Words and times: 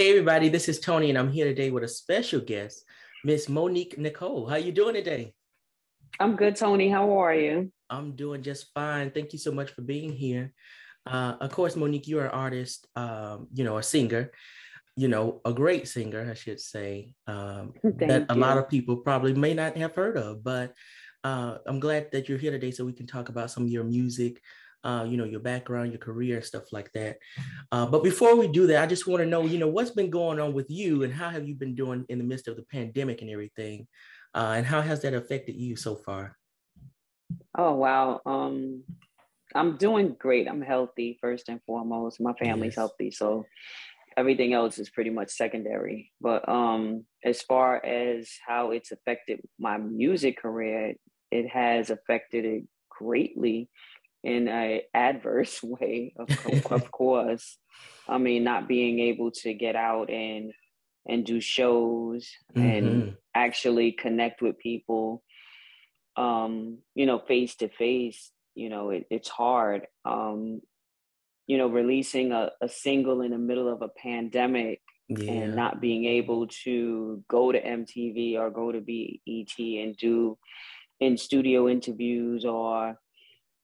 Hey 0.00 0.08
everybody, 0.08 0.48
this 0.48 0.66
is 0.66 0.80
Tony, 0.80 1.10
and 1.10 1.18
I'm 1.18 1.30
here 1.30 1.44
today 1.44 1.70
with 1.70 1.84
a 1.84 1.88
special 1.88 2.40
guest, 2.40 2.86
Miss 3.22 3.50
Monique 3.50 3.98
Nikkole. 3.98 4.48
How 4.48 4.56
you 4.56 4.72
doing 4.72 4.94
today? 4.94 5.34
I'm 6.18 6.36
good, 6.36 6.56
Tony. 6.56 6.88
How 6.88 7.20
are 7.20 7.34
you? 7.34 7.70
I'm 7.90 8.16
doing 8.16 8.42
just 8.42 8.72
fine. 8.72 9.10
Thank 9.10 9.34
you 9.34 9.38
so 9.38 9.52
much 9.52 9.72
for 9.72 9.82
being 9.82 10.10
here. 10.10 10.54
Uh, 11.04 11.34
of 11.42 11.52
course, 11.52 11.76
Monique, 11.76 12.08
you're 12.08 12.24
an 12.24 12.30
artist, 12.30 12.86
um, 12.96 13.48
you 13.52 13.62
know, 13.62 13.76
a 13.76 13.82
singer, 13.82 14.30
you 14.96 15.08
know, 15.08 15.42
a 15.44 15.52
great 15.52 15.86
singer, 15.86 16.26
I 16.30 16.32
should 16.32 16.60
say, 16.60 17.12
um, 17.26 17.74
that 17.84 18.24
a 18.30 18.34
lot 18.34 18.56
of 18.56 18.70
people 18.70 18.96
probably 18.96 19.34
may 19.34 19.52
not 19.52 19.76
have 19.76 19.94
heard 19.94 20.16
of. 20.16 20.42
But 20.42 20.72
uh, 21.24 21.58
I'm 21.66 21.78
glad 21.78 22.10
that 22.12 22.26
you're 22.26 22.38
here 22.38 22.52
today 22.52 22.70
so 22.70 22.86
we 22.86 22.94
can 22.94 23.06
talk 23.06 23.28
about 23.28 23.50
some 23.50 23.64
of 23.64 23.68
your 23.68 23.84
music, 23.84 24.40
uh, 24.84 25.06
you 25.08 25.16
know, 25.16 25.24
your 25.24 25.40
background, 25.40 25.92
your 25.92 25.98
career, 25.98 26.42
stuff 26.42 26.72
like 26.72 26.90
that. 26.92 27.18
Uh, 27.72 27.86
but 27.86 28.02
before 28.02 28.36
we 28.36 28.48
do 28.48 28.66
that, 28.68 28.82
I 28.82 28.86
just 28.86 29.06
want 29.06 29.22
to 29.22 29.28
know, 29.28 29.42
you 29.42 29.58
know, 29.58 29.68
what's 29.68 29.90
been 29.90 30.10
going 30.10 30.40
on 30.40 30.52
with 30.52 30.70
you 30.70 31.02
and 31.02 31.12
how 31.12 31.30
have 31.30 31.46
you 31.46 31.54
been 31.54 31.74
doing 31.74 32.04
in 32.08 32.18
the 32.18 32.24
midst 32.24 32.48
of 32.48 32.56
the 32.56 32.62
pandemic 32.62 33.20
and 33.22 33.30
everything? 33.30 33.86
Uh, 34.34 34.54
and 34.56 34.66
how 34.66 34.80
has 34.80 35.02
that 35.02 35.14
affected 35.14 35.56
you 35.56 35.76
so 35.76 35.96
far? 35.96 36.36
Oh, 37.56 37.74
wow. 37.74 38.20
Um, 38.24 38.84
I'm 39.54 39.76
doing 39.76 40.16
great. 40.18 40.48
I'm 40.48 40.62
healthy, 40.62 41.18
first 41.20 41.48
and 41.48 41.60
foremost. 41.66 42.20
My 42.20 42.32
family's 42.34 42.70
yes. 42.70 42.76
healthy. 42.76 43.10
So 43.10 43.44
everything 44.16 44.52
else 44.52 44.78
is 44.78 44.90
pretty 44.90 45.10
much 45.10 45.30
secondary. 45.30 46.12
But 46.20 46.48
um, 46.48 47.04
as 47.24 47.42
far 47.42 47.84
as 47.84 48.30
how 48.46 48.70
it's 48.70 48.92
affected 48.92 49.40
my 49.58 49.78
music 49.78 50.40
career, 50.40 50.94
it 51.30 51.48
has 51.48 51.90
affected 51.90 52.44
it 52.44 52.64
greatly 52.88 53.68
in 54.22 54.48
a 54.48 54.82
adverse 54.94 55.60
way 55.62 56.14
of, 56.16 56.28
of 56.70 56.90
course 56.90 57.58
i 58.08 58.18
mean 58.18 58.44
not 58.44 58.68
being 58.68 59.00
able 59.00 59.30
to 59.30 59.52
get 59.54 59.76
out 59.76 60.10
and 60.10 60.52
and 61.08 61.24
do 61.24 61.40
shows 61.40 62.28
mm-hmm. 62.54 62.66
and 62.66 63.16
actually 63.34 63.92
connect 63.92 64.42
with 64.42 64.58
people 64.58 65.22
um 66.16 66.78
you 66.94 67.06
know 67.06 67.18
face 67.18 67.54
to 67.54 67.68
face 67.68 68.30
you 68.54 68.68
know 68.68 68.90
it, 68.90 69.06
it's 69.10 69.28
hard 69.28 69.86
um 70.04 70.60
you 71.46 71.56
know 71.56 71.68
releasing 71.68 72.32
a, 72.32 72.50
a 72.60 72.68
single 72.68 73.22
in 73.22 73.30
the 73.30 73.38
middle 73.38 73.72
of 73.72 73.82
a 73.82 73.88
pandemic 73.88 74.80
yeah. 75.08 75.32
and 75.32 75.56
not 75.56 75.80
being 75.80 76.04
able 76.04 76.46
to 76.46 77.24
go 77.28 77.50
to 77.50 77.60
mtv 77.60 78.36
or 78.36 78.50
go 78.50 78.70
to 78.70 78.80
bet 78.80 79.58
and 79.58 79.96
do 79.96 80.36
in 81.00 81.16
studio 81.16 81.68
interviews 81.68 82.44
or 82.44 82.96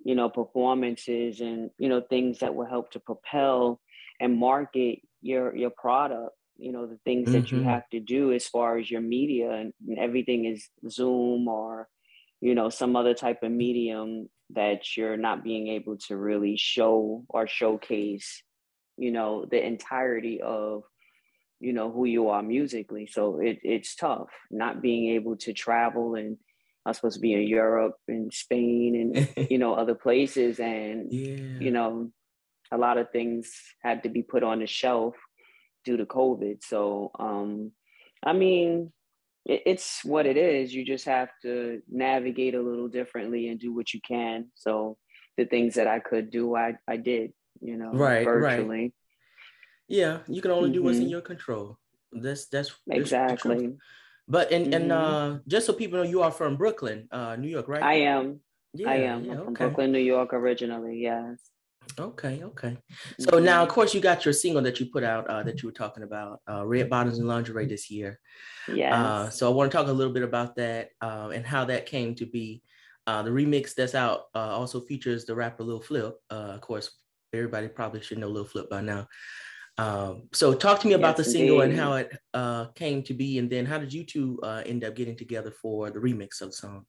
you 0.05 0.15
know, 0.15 0.29
performances 0.29 1.41
and, 1.41 1.71
you 1.79 1.89
know, 1.89 2.01
things 2.01 2.39
that 2.41 2.55
will 2.55 2.67
help 2.67 2.91
to 2.93 3.01
propel 3.01 3.81
and 4.21 4.39
market 4.39 5.01
your 5.23 5.55
your 5.57 5.71
product 5.71 6.33
you 6.59 6.73
know 6.73 6.87
the 6.87 6.99
things 7.05 7.29
mm-hmm. 7.29 7.33
that 7.33 7.51
you 7.51 7.59
mm-hmm. 7.59 7.69
have 7.69 7.89
to 7.91 8.01
do 8.01 8.33
as 8.33 8.47
far 8.47 8.79
as 8.79 8.91
your 8.91 9.01
media 9.01 9.51
and, 9.51 9.73
and, 9.87 9.99
everything 9.99 10.45
is 10.45 10.69
zoom 10.89 11.49
or 11.49 11.89
you 12.41 12.55
know 12.55 12.69
some 12.69 12.97
other 12.97 13.15
type 13.15 13.43
of 13.43 13.51
medium 13.51 14.29
that 14.51 14.97
you're 14.97 15.17
not 15.17 15.43
being 15.43 15.69
able 15.69 15.97
to 15.97 16.17
really 16.17 16.57
show 16.57 17.25
or 17.29 17.47
showcase 17.47 18.43
you 18.97 19.11
know 19.11 19.45
the 19.51 19.65
entirety 19.65 20.41
of 20.41 20.83
you 21.61 21.73
know 21.73 21.91
who 21.91 22.05
you 22.05 22.29
are 22.29 22.43
musically 22.43 23.07
so 23.07 23.41
it, 23.41 23.59
it's 23.63 23.95
tough 23.95 24.29
not 24.51 24.83
being 24.83 25.15
able 25.15 25.37
to 25.37 25.53
travel 25.53 26.15
and 26.15 26.37
I 26.87 26.91
was 26.91 26.99
supposed 26.99 27.17
to 27.17 27.21
be 27.21 27.33
in 27.33 27.43
Europe 27.43 27.97
and 28.07 28.33
Spain 28.33 28.95
and 29.17 29.51
you 29.51 29.59
know 29.59 29.75
other 29.75 29.97
places, 29.97 30.61
and 30.61 31.13
yeah. 31.13 31.59
you 31.59 31.73
know 31.73 32.13
a 32.71 32.79
lot 32.79 32.97
of 32.97 33.11
things 33.11 33.53
had 33.83 34.05
to 34.05 34.09
be 34.09 34.23
put 34.23 34.45
on 34.45 34.61
the 34.61 34.69
shelf 34.69 35.17
due 35.85 35.97
to 35.97 36.07
COVID. 36.07 36.63
So 36.63 37.11
um, 37.19 37.73
I 38.25 38.35
mean, 38.35 38.93
it, 39.45 39.63
it's 39.67 40.05
what 40.05 40.27
it 40.27 40.37
is. 40.37 40.73
You 40.73 40.85
just 40.85 41.07
have 41.07 41.31
to 41.43 41.83
navigate 41.91 42.55
a 42.55 42.63
little 42.63 42.89
differently 42.89 43.49
and 43.49 43.59
do 43.59 43.75
what 43.75 43.93
you 43.93 44.01
can. 44.01 44.47
So 44.55 44.97
the 45.37 45.45
things 45.45 45.75
that 45.75 45.89
I 45.89 45.99
could 45.99 46.31
do, 46.31 46.55
I 46.55 46.77
I 46.87 46.99
did. 46.99 47.33
You 47.61 47.79
know, 47.79 47.91
right, 47.95 48.25
virtually. 48.25 48.81
Right. 48.81 48.95
Yeah, 49.89 50.19
you 50.29 50.41
can 50.41 50.53
only 50.53 50.71
do 50.71 50.79
mm-hmm. 50.79 50.85
what's 50.85 50.99
in 50.99 51.05
mm-hmm. 51.05 51.11
your 51.11 51.21
control. 51.21 51.79
That's 52.13 52.47
that's 52.47 52.71
exactly. 52.89 53.75
But 54.29 54.51
and 54.51 54.67
mm-hmm. 54.67 54.75
and 54.75 54.93
uh, 54.93 55.39
just 55.47 55.67
so 55.67 55.73
people 55.73 55.99
know, 55.99 56.05
you 56.05 56.23
are 56.23 56.33
from 56.33 56.57
Brooklyn, 56.57 57.09
uh, 57.13 57.37
New 57.37 57.49
York, 57.49 57.69
right? 57.69 57.83
I 57.83 57.95
am. 57.95 58.41
Yeah, 58.75 58.91
I 58.91 58.95
am. 58.97 59.25
Yeah, 59.25 59.33
I'm 59.33 59.45
from 59.45 59.55
Brooklyn, 59.55 59.93
New 59.93 60.01
York, 60.01 60.33
originally. 60.33 60.99
Yes. 60.99 61.39
Okay. 61.99 62.43
Okay. 62.43 62.77
So 63.21 63.33
mm-hmm. 63.33 63.45
now, 63.45 63.63
of 63.63 63.69
course, 63.69 63.95
you 63.95 64.01
got 64.01 64.25
your 64.25 64.35
single 64.35 64.63
that 64.63 64.81
you 64.81 64.87
put 64.87 65.05
out 65.05 65.29
uh, 65.29 65.43
that 65.45 65.63
you 65.63 65.69
were 65.69 65.73
talking 65.73 66.03
about, 66.03 66.41
uh, 66.51 66.67
"Red 66.67 66.91
Bottoms 66.91 67.19
and 67.19 67.29
Lingerie" 67.29 67.67
this 67.67 67.91
year. 67.91 68.19
Yeah. 68.73 69.01
Uh, 69.01 69.31
so 69.31 69.51
I 69.51 69.55
want 69.55 69.71
to 69.71 69.77
talk 69.77 69.87
a 69.87 69.93
little 69.93 70.13
bit 70.13 70.25
about 70.25 70.57
that 70.57 70.91
uh, 71.01 71.31
and 71.33 71.47
how 71.47 71.65
that 71.67 71.87
came 71.87 72.15
to 72.17 72.27
be. 72.27 72.63
Uh, 73.07 73.23
the 73.23 73.31
remix 73.31 73.73
that's 73.73 73.95
out 73.95 74.25
uh, 74.35 74.39
also 74.59 74.81
features 74.81 75.25
the 75.25 75.35
rapper 75.35 75.63
Lil 75.63 75.81
Flip. 75.81 76.17
Uh, 76.29 76.55
of 76.55 76.61
course, 76.61 76.91
everybody 77.33 77.69
probably 77.69 78.01
should 78.01 78.19
know 78.19 78.29
Lil 78.29 78.45
Flip 78.45 78.69
by 78.69 78.81
now. 78.81 79.07
Um, 79.79 80.29
so 80.33 80.55
talk 80.55 80.81
to 80.81 80.87
me 80.87 80.95
about 80.95 81.19
yes, 81.19 81.27
the 81.27 81.33
single 81.33 81.61
indeed. 81.61 81.79
and 81.79 81.81
how 81.81 81.93
it 81.95 82.19
uh, 82.33 82.67
came 82.75 83.03
to 83.05 83.15
be, 83.15 83.39
and 83.39 83.51
then 83.51 83.67
how 83.67 83.79
did 83.79 83.93
you 83.93 84.05
two 84.05 84.41
uh, 84.43 84.63
end 84.65 84.85
up 84.85 84.95
getting 84.95 85.17
together 85.17 85.51
for 85.51 85.91
the 85.91 85.99
remix 85.99 86.41
of 86.41 86.49
the 86.49 86.57
song? 86.57 86.87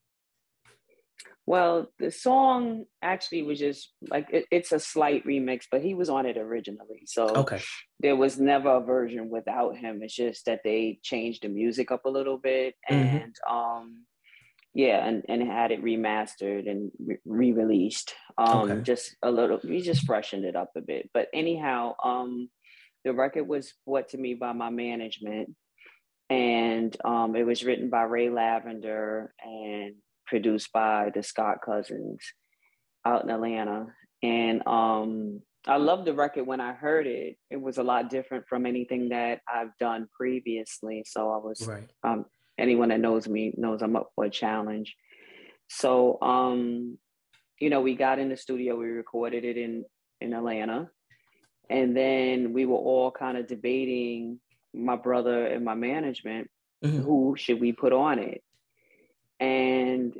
Well, 1.47 1.87
the 1.97 2.11
song 2.11 2.83
actually 3.01 3.43
was 3.43 3.57
just 3.57 3.93
like 4.09 4.27
it, 4.31 4.45
it's 4.51 4.73
a 4.73 4.79
slight 4.79 5.25
remix, 5.25 5.63
but 5.71 5.81
he 5.81 5.93
was 5.93 6.09
on 6.09 6.25
it 6.25 6.37
originally. 6.37 7.03
So 7.05 7.29
okay. 7.29 7.61
there 8.01 8.17
was 8.17 8.37
never 8.37 8.69
a 8.69 8.81
version 8.81 9.29
without 9.29 9.77
him. 9.77 10.01
It's 10.03 10.13
just 10.13 10.45
that 10.45 10.59
they 10.65 10.99
changed 11.01 11.43
the 11.43 11.47
music 11.47 11.89
up 11.89 12.03
a 12.03 12.09
little 12.09 12.37
bit 12.37 12.75
mm-hmm. 12.91 13.15
and 13.15 13.35
um 13.49 14.03
yeah, 14.73 15.07
and, 15.07 15.23
and 15.29 15.41
had 15.41 15.71
it 15.71 15.81
remastered 15.81 16.69
and 16.69 16.91
re 17.25 17.53
released. 17.53 18.13
Um 18.37 18.69
okay. 18.69 18.81
just 18.81 19.15
a 19.23 19.31
little 19.31 19.57
we 19.63 19.81
just 19.81 20.05
freshened 20.05 20.43
it 20.43 20.57
up 20.57 20.71
a 20.75 20.81
bit. 20.81 21.09
But 21.13 21.29
anyhow, 21.33 21.95
um 22.03 22.49
the 23.07 23.13
record 23.13 23.47
was 23.47 23.73
brought 23.85 24.09
to 24.09 24.17
me 24.17 24.33
by 24.33 24.51
my 24.51 24.69
management, 24.69 25.55
and 26.29 26.95
um, 27.05 27.37
it 27.37 27.45
was 27.45 27.63
written 27.63 27.89
by 27.89 28.03
Ray 28.03 28.29
Lavender 28.29 29.33
and 29.41 29.95
produced 30.25 30.73
by 30.73 31.09
the 31.15 31.23
Scott 31.23 31.59
Cousins 31.65 32.19
out 33.05 33.23
in 33.23 33.29
Atlanta. 33.29 33.87
And 34.21 34.67
um, 34.67 35.41
I 35.65 35.77
loved 35.77 36.03
the 36.03 36.13
record 36.13 36.45
when 36.45 36.59
I 36.59 36.73
heard 36.73 37.07
it. 37.07 37.37
It 37.49 37.61
was 37.61 37.77
a 37.77 37.83
lot 37.83 38.09
different 38.09 38.43
from 38.49 38.65
anything 38.65 39.09
that 39.09 39.39
I've 39.47 39.71
done 39.79 40.09
previously. 40.17 41.05
So 41.07 41.31
I 41.31 41.37
was, 41.37 41.65
right. 41.65 41.89
um, 42.03 42.25
anyone 42.57 42.89
that 42.89 42.99
knows 42.99 43.25
me 43.25 43.53
knows 43.55 43.81
I'm 43.81 43.95
up 43.95 44.09
for 44.15 44.25
a 44.25 44.29
challenge. 44.29 44.97
So, 45.69 46.19
um, 46.21 46.97
you 47.57 47.69
know, 47.69 47.79
we 47.79 47.95
got 47.95 48.19
in 48.19 48.27
the 48.27 48.37
studio, 48.37 48.75
we 48.75 48.87
recorded 48.87 49.45
it 49.45 49.55
in 49.57 49.85
in 50.19 50.33
Atlanta, 50.33 50.89
and 51.69 51.95
then 51.95 52.53
we 52.53 52.65
were 52.65 52.77
all 52.77 53.11
kind 53.11 53.37
of 53.37 53.47
debating 53.47 54.39
my 54.73 54.95
brother 54.95 55.45
and 55.45 55.65
my 55.65 55.75
management 55.75 56.49
mm-hmm. 56.83 57.01
who 57.01 57.35
should 57.37 57.59
we 57.59 57.71
put 57.71 57.93
on 57.93 58.19
it 58.19 58.43
and 59.39 60.13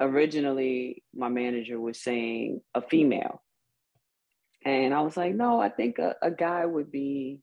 originally 0.00 1.02
my 1.14 1.28
manager 1.28 1.80
was 1.80 2.02
saying 2.02 2.60
a 2.74 2.82
female 2.82 3.42
and 4.64 4.94
i 4.94 5.00
was 5.00 5.16
like 5.16 5.34
no 5.34 5.60
i 5.60 5.68
think 5.68 5.98
a, 5.98 6.14
a 6.22 6.30
guy 6.30 6.64
would 6.64 6.90
be 6.90 7.40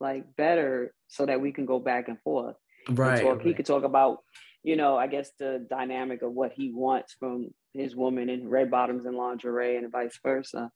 like 0.00 0.36
better 0.36 0.92
so 1.08 1.26
that 1.26 1.40
we 1.40 1.52
can 1.52 1.66
go 1.66 1.78
back 1.78 2.08
and 2.08 2.20
forth 2.22 2.56
right, 2.88 3.18
and 3.18 3.20
talk, 3.20 3.36
right. 3.38 3.46
he 3.46 3.54
could 3.54 3.66
talk 3.66 3.84
about 3.84 4.18
you 4.62 4.76
know 4.76 4.96
i 4.96 5.06
guess 5.06 5.30
the 5.38 5.64
dynamic 5.70 6.22
of 6.22 6.32
what 6.32 6.52
he 6.52 6.72
wants 6.72 7.14
from 7.18 7.50
his 7.74 7.94
woman 7.94 8.28
in 8.28 8.48
red 8.48 8.70
bottoms 8.70 9.04
and 9.04 9.16
lingerie 9.16 9.76
and 9.76 9.92
vice 9.92 10.18
versa 10.24 10.70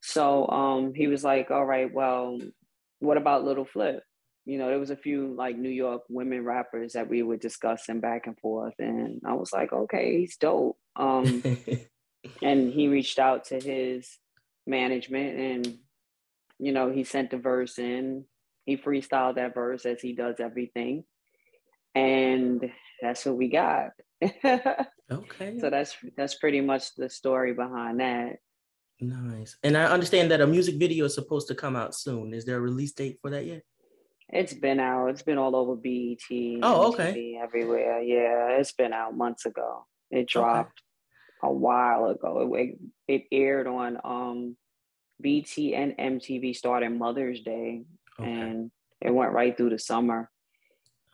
so 0.00 0.48
um, 0.48 0.94
he 0.94 1.06
was 1.06 1.24
like, 1.24 1.50
all 1.50 1.64
right, 1.64 1.92
well, 1.92 2.38
what 3.00 3.16
about 3.16 3.44
Lil 3.44 3.64
Flip? 3.64 4.02
You 4.44 4.58
know, 4.58 4.68
there 4.68 4.78
was 4.78 4.90
a 4.90 4.96
few 4.96 5.34
like 5.34 5.56
New 5.56 5.70
York 5.70 6.02
women 6.08 6.44
rappers 6.44 6.92
that 6.92 7.08
we 7.08 7.22
were 7.22 7.36
discussing 7.36 8.00
back 8.00 8.26
and 8.26 8.38
forth. 8.38 8.74
And 8.78 9.20
I 9.26 9.34
was 9.34 9.52
like, 9.52 9.72
okay, 9.72 10.20
he's 10.20 10.36
dope. 10.36 10.78
Um, 10.94 11.42
and 12.42 12.72
he 12.72 12.88
reached 12.88 13.18
out 13.18 13.46
to 13.46 13.58
his 13.58 14.16
management 14.66 15.38
and, 15.38 15.78
you 16.58 16.72
know, 16.72 16.90
he 16.90 17.02
sent 17.02 17.30
the 17.30 17.38
verse 17.38 17.78
in. 17.78 18.24
He 18.64 18.76
freestyled 18.76 19.36
that 19.36 19.54
verse 19.54 19.84
as 19.84 20.00
he 20.00 20.12
does 20.12 20.36
everything. 20.38 21.04
And 21.94 22.70
that's 23.02 23.26
what 23.26 23.36
we 23.36 23.48
got. 23.48 23.90
okay. 24.22 25.58
So 25.58 25.70
that's 25.70 25.96
that's 26.16 26.34
pretty 26.36 26.60
much 26.60 26.94
the 26.94 27.10
story 27.10 27.52
behind 27.52 28.00
that. 28.00 28.36
Nice. 29.00 29.56
And 29.62 29.76
I 29.76 29.84
understand 29.84 30.30
that 30.30 30.40
a 30.40 30.46
music 30.46 30.76
video 30.76 31.04
is 31.04 31.14
supposed 31.14 31.48
to 31.48 31.54
come 31.54 31.76
out 31.76 31.94
soon. 31.94 32.32
Is 32.32 32.44
there 32.44 32.56
a 32.56 32.60
release 32.60 32.92
date 32.92 33.18
for 33.20 33.30
that 33.30 33.44
yet? 33.44 33.62
It's 34.28 34.54
been 34.54 34.80
out. 34.80 35.08
It's 35.08 35.22
been 35.22 35.38
all 35.38 35.54
over 35.54 35.76
BET. 35.76 36.18
Oh, 36.62 36.88
okay. 36.88 37.38
everywhere. 37.40 38.00
Yeah, 38.00 38.58
it's 38.58 38.72
been 38.72 38.92
out 38.92 39.16
months 39.16 39.46
ago. 39.46 39.86
It 40.10 40.28
dropped 40.28 40.82
okay. 41.44 41.50
a 41.50 41.52
while 41.52 42.06
ago. 42.06 42.54
It, 42.54 42.78
it 43.06 43.24
aired 43.30 43.66
on 43.66 43.98
um 44.02 44.56
BET 45.20 45.56
and 45.58 45.96
MTV 45.96 46.56
starting 46.56 46.98
Mother's 46.98 47.40
Day, 47.40 47.84
okay. 48.18 48.30
and 48.30 48.70
it 49.00 49.14
went 49.14 49.32
right 49.32 49.56
through 49.56 49.70
the 49.70 49.78
summer. 49.78 50.28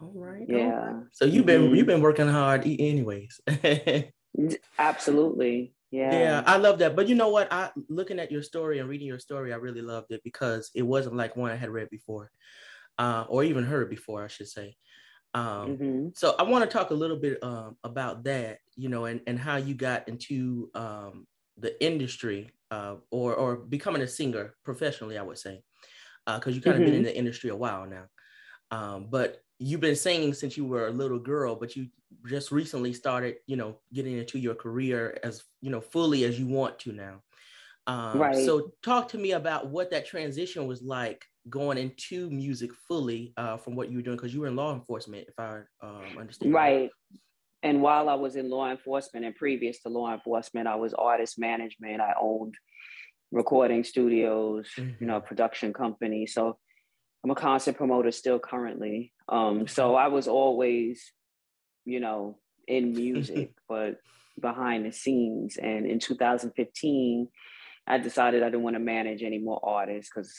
All 0.00 0.12
right. 0.14 0.44
Yeah. 0.48 0.58
All 0.58 0.94
right. 0.94 1.04
So 1.12 1.26
you've 1.26 1.46
been 1.46 1.62
mm-hmm. 1.62 1.74
you've 1.74 1.86
been 1.86 2.00
working 2.00 2.28
hard, 2.28 2.62
anyways. 2.64 3.40
Absolutely. 4.78 5.74
Yeah. 5.92 6.18
Yeah, 6.18 6.42
I 6.46 6.56
love 6.56 6.78
that. 6.78 6.96
But 6.96 7.06
you 7.06 7.14
know 7.14 7.28
what? 7.28 7.52
I 7.52 7.70
looking 7.88 8.18
at 8.18 8.32
your 8.32 8.42
story 8.42 8.78
and 8.78 8.88
reading 8.88 9.06
your 9.06 9.18
story, 9.18 9.52
I 9.52 9.56
really 9.56 9.82
loved 9.82 10.10
it 10.10 10.22
because 10.24 10.70
it 10.74 10.82
wasn't 10.82 11.16
like 11.16 11.36
one 11.36 11.52
I 11.52 11.56
had 11.56 11.68
read 11.68 11.90
before, 11.90 12.30
uh, 12.98 13.26
or 13.28 13.44
even 13.44 13.62
heard 13.62 13.90
before, 13.90 14.24
I 14.24 14.28
should 14.28 14.48
say. 14.48 14.74
Um, 15.34 15.76
mm-hmm. 15.76 16.08
So 16.14 16.34
I 16.38 16.44
want 16.44 16.64
to 16.64 16.76
talk 16.76 16.90
a 16.90 16.94
little 16.94 17.18
bit 17.18 17.42
um, 17.44 17.76
about 17.84 18.24
that, 18.24 18.58
you 18.74 18.88
know, 18.88 19.04
and, 19.04 19.20
and 19.26 19.38
how 19.38 19.56
you 19.56 19.74
got 19.74 20.08
into 20.08 20.70
um, 20.74 21.26
the 21.58 21.82
industry 21.84 22.50
uh, 22.70 22.96
or 23.10 23.34
or 23.34 23.56
becoming 23.56 24.00
a 24.00 24.08
singer 24.08 24.54
professionally, 24.64 25.18
I 25.18 25.22
would 25.22 25.38
say, 25.38 25.62
because 26.26 26.54
uh, 26.54 26.56
you 26.56 26.62
kind 26.62 26.76
of 26.76 26.82
mm-hmm. 26.82 26.90
been 26.90 26.98
in 27.00 27.04
the 27.04 27.16
industry 27.16 27.50
a 27.50 27.56
while 27.56 27.86
now. 27.86 28.04
Um, 28.70 29.08
but 29.10 29.42
you've 29.62 29.80
been 29.80 29.96
singing 29.96 30.34
since 30.34 30.56
you 30.56 30.64
were 30.64 30.88
a 30.88 30.92
little 30.92 31.18
girl, 31.18 31.54
but 31.54 31.76
you 31.76 31.86
just 32.28 32.50
recently 32.50 32.92
started, 32.92 33.36
you 33.46 33.56
know, 33.56 33.78
getting 33.92 34.18
into 34.18 34.38
your 34.38 34.54
career 34.54 35.18
as 35.22 35.42
you 35.60 35.70
know 35.70 35.80
fully 35.80 36.24
as 36.24 36.38
you 36.38 36.46
want 36.46 36.78
to 36.80 36.92
now. 36.92 37.22
Um, 37.86 38.18
right. 38.18 38.36
So 38.36 38.72
talk 38.82 39.08
to 39.08 39.18
me 39.18 39.32
about 39.32 39.68
what 39.68 39.90
that 39.90 40.06
transition 40.06 40.66
was 40.66 40.82
like 40.82 41.24
going 41.48 41.78
into 41.78 42.30
music 42.30 42.70
fully 42.86 43.32
uh, 43.36 43.56
from 43.56 43.74
what 43.74 43.90
you 43.90 43.96
were 43.96 44.02
doing 44.02 44.16
because 44.16 44.32
you 44.32 44.40
were 44.40 44.46
in 44.46 44.56
law 44.56 44.72
enforcement, 44.74 45.26
if 45.28 45.38
I 45.38 45.60
um, 45.82 46.18
understand. 46.18 46.54
Right. 46.54 46.90
And 47.64 47.80
while 47.80 48.08
I 48.08 48.14
was 48.14 48.36
in 48.36 48.50
law 48.50 48.70
enforcement 48.70 49.24
and 49.24 49.34
previous 49.34 49.80
to 49.82 49.88
law 49.88 50.12
enforcement, 50.12 50.66
I 50.66 50.76
was 50.76 50.94
artist 50.94 51.38
management. 51.38 52.00
I 52.00 52.14
owned 52.20 52.54
recording 53.30 53.82
studios, 53.82 54.68
mm-hmm. 54.76 54.92
you 55.00 55.06
know, 55.06 55.20
production 55.20 55.72
company. 55.72 56.26
So 56.26 56.58
I'm 57.24 57.30
a 57.30 57.34
concert 57.34 57.76
promoter 57.76 58.10
still 58.10 58.38
currently. 58.38 59.12
Um, 59.28 59.68
so 59.68 59.94
I 59.94 60.08
was 60.08 60.26
always, 60.26 61.12
you 61.84 62.00
know, 62.00 62.38
in 62.66 62.92
music, 62.92 63.52
but 63.68 63.98
behind 64.40 64.86
the 64.86 64.92
scenes. 64.92 65.56
And 65.56 65.86
in 65.86 65.98
2015, 65.98 67.28
I 67.86 67.98
decided 67.98 68.42
I 68.42 68.46
didn't 68.46 68.62
want 68.62 68.76
to 68.76 68.80
manage 68.80 69.22
any 69.22 69.38
more 69.38 69.60
artists 69.62 70.10
because 70.12 70.34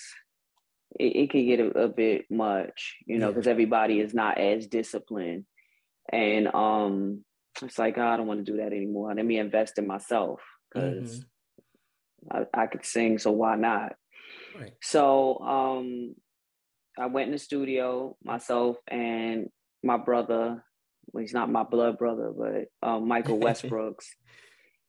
it, 1.00 1.16
it 1.16 1.30
could 1.30 1.46
get 1.46 1.60
a, 1.60 1.68
a, 1.84 1.88
bit 1.88 2.26
much, 2.30 2.98
you 3.06 3.18
know, 3.18 3.30
because 3.30 3.46
yeah. 3.46 3.52
everybody 3.52 4.00
is 4.00 4.14
not 4.14 4.38
as 4.38 4.68
disciplined. 4.68 5.46
And 6.12 6.54
um, 6.54 7.24
it's 7.62 7.80
like, 7.80 7.98
oh, 7.98 8.06
I 8.06 8.18
don't 8.18 8.28
want 8.28 8.46
to 8.46 8.52
do 8.52 8.58
that 8.58 8.74
anymore. 8.74 9.14
Let 9.14 9.26
me 9.26 9.38
invest 9.40 9.78
in 9.78 9.88
myself 9.88 10.42
because 10.72 11.20
mm-hmm. 12.30 12.44
I, 12.56 12.64
I 12.64 12.68
could 12.68 12.86
sing, 12.86 13.20
so 13.20 13.32
why 13.32 13.56
not? 13.56 13.96
Right. 14.60 14.74
So 14.82 15.40
um, 15.40 16.16
I 16.98 17.08
went 17.08 17.28
in 17.28 17.34
the 17.34 17.40
studio 17.40 18.16
myself 18.24 18.78
and 18.88 19.50
my 19.84 19.98
brother. 19.98 20.64
Well, 21.12 21.22
he's 21.22 21.34
not 21.34 21.52
my 21.52 21.64
blood 21.64 21.98
brother, 21.98 22.32
but 22.36 22.88
um, 22.88 23.08
Michael 23.08 23.40
Westbrooks. 23.40 24.06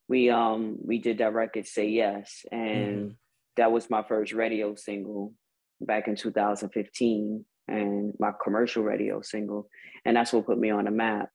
we 0.09 0.31
um 0.31 0.79
we 0.85 0.99
did 0.99 1.19
that 1.19 1.35
record 1.35 1.67
"Say 1.67 1.89
Yes," 1.89 2.45
and 2.53 2.97
mm-hmm. 2.97 3.09
that 3.56 3.73
was 3.73 3.91
my 3.91 4.03
first 4.03 4.33
radio 4.33 4.75
single 4.75 5.33
back 5.81 6.09
in 6.09 6.17
2015, 6.17 7.45
and 7.69 8.15
my 8.19 8.33
commercial 8.43 8.83
radio 8.83 9.21
single, 9.23 9.69
and 10.05 10.17
that's 10.17 10.33
what 10.33 10.47
put 10.47 10.59
me 10.59 10.71
on 10.71 10.85
the 10.85 10.91
map. 10.91 11.31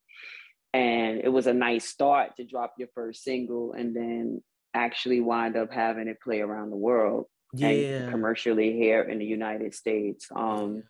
And 0.71 1.21
it 1.24 1.30
was 1.30 1.48
a 1.48 1.54
nice 1.54 1.86
start 1.86 2.38
to 2.38 2.45
drop 2.45 2.75
your 2.77 2.89
first 2.94 3.24
single, 3.24 3.74
and 3.74 3.95
then 3.95 4.44
actually 4.74 5.19
wind 5.19 5.57
up 5.57 5.74
having 5.74 6.07
it 6.07 6.21
play 6.21 6.42
around 6.42 6.69
the 6.69 6.77
world 6.77 7.25
yeah. 7.53 8.09
commercially 8.11 8.73
here 8.73 9.01
in 9.01 9.19
the 9.19 9.25
United 9.25 9.73
States. 9.73 10.27
Um, 10.35 10.83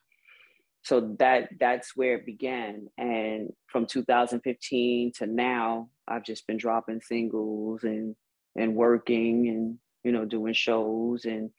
so 0.84 1.16
that 1.20 1.50
that's 1.60 1.96
where 1.96 2.16
it 2.16 2.26
began, 2.26 2.88
and 2.98 3.52
from 3.68 3.86
2015 3.86 5.12
to 5.18 5.26
now, 5.26 5.90
I've 6.08 6.24
just 6.24 6.48
been 6.48 6.58
dropping 6.58 7.02
singles 7.02 7.84
and 7.84 8.16
and 8.56 8.76
working 8.76 9.50
and 9.50 9.78
you 10.04 10.12
know 10.12 10.26
doing 10.26 10.54
shows, 10.54 11.26
and 11.26 11.52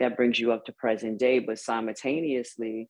that 0.00 0.16
brings 0.16 0.40
you 0.40 0.52
up 0.52 0.64
to 0.66 0.72
present 0.72 1.18
day. 1.18 1.38
But 1.38 1.58
simultaneously, 1.58 2.88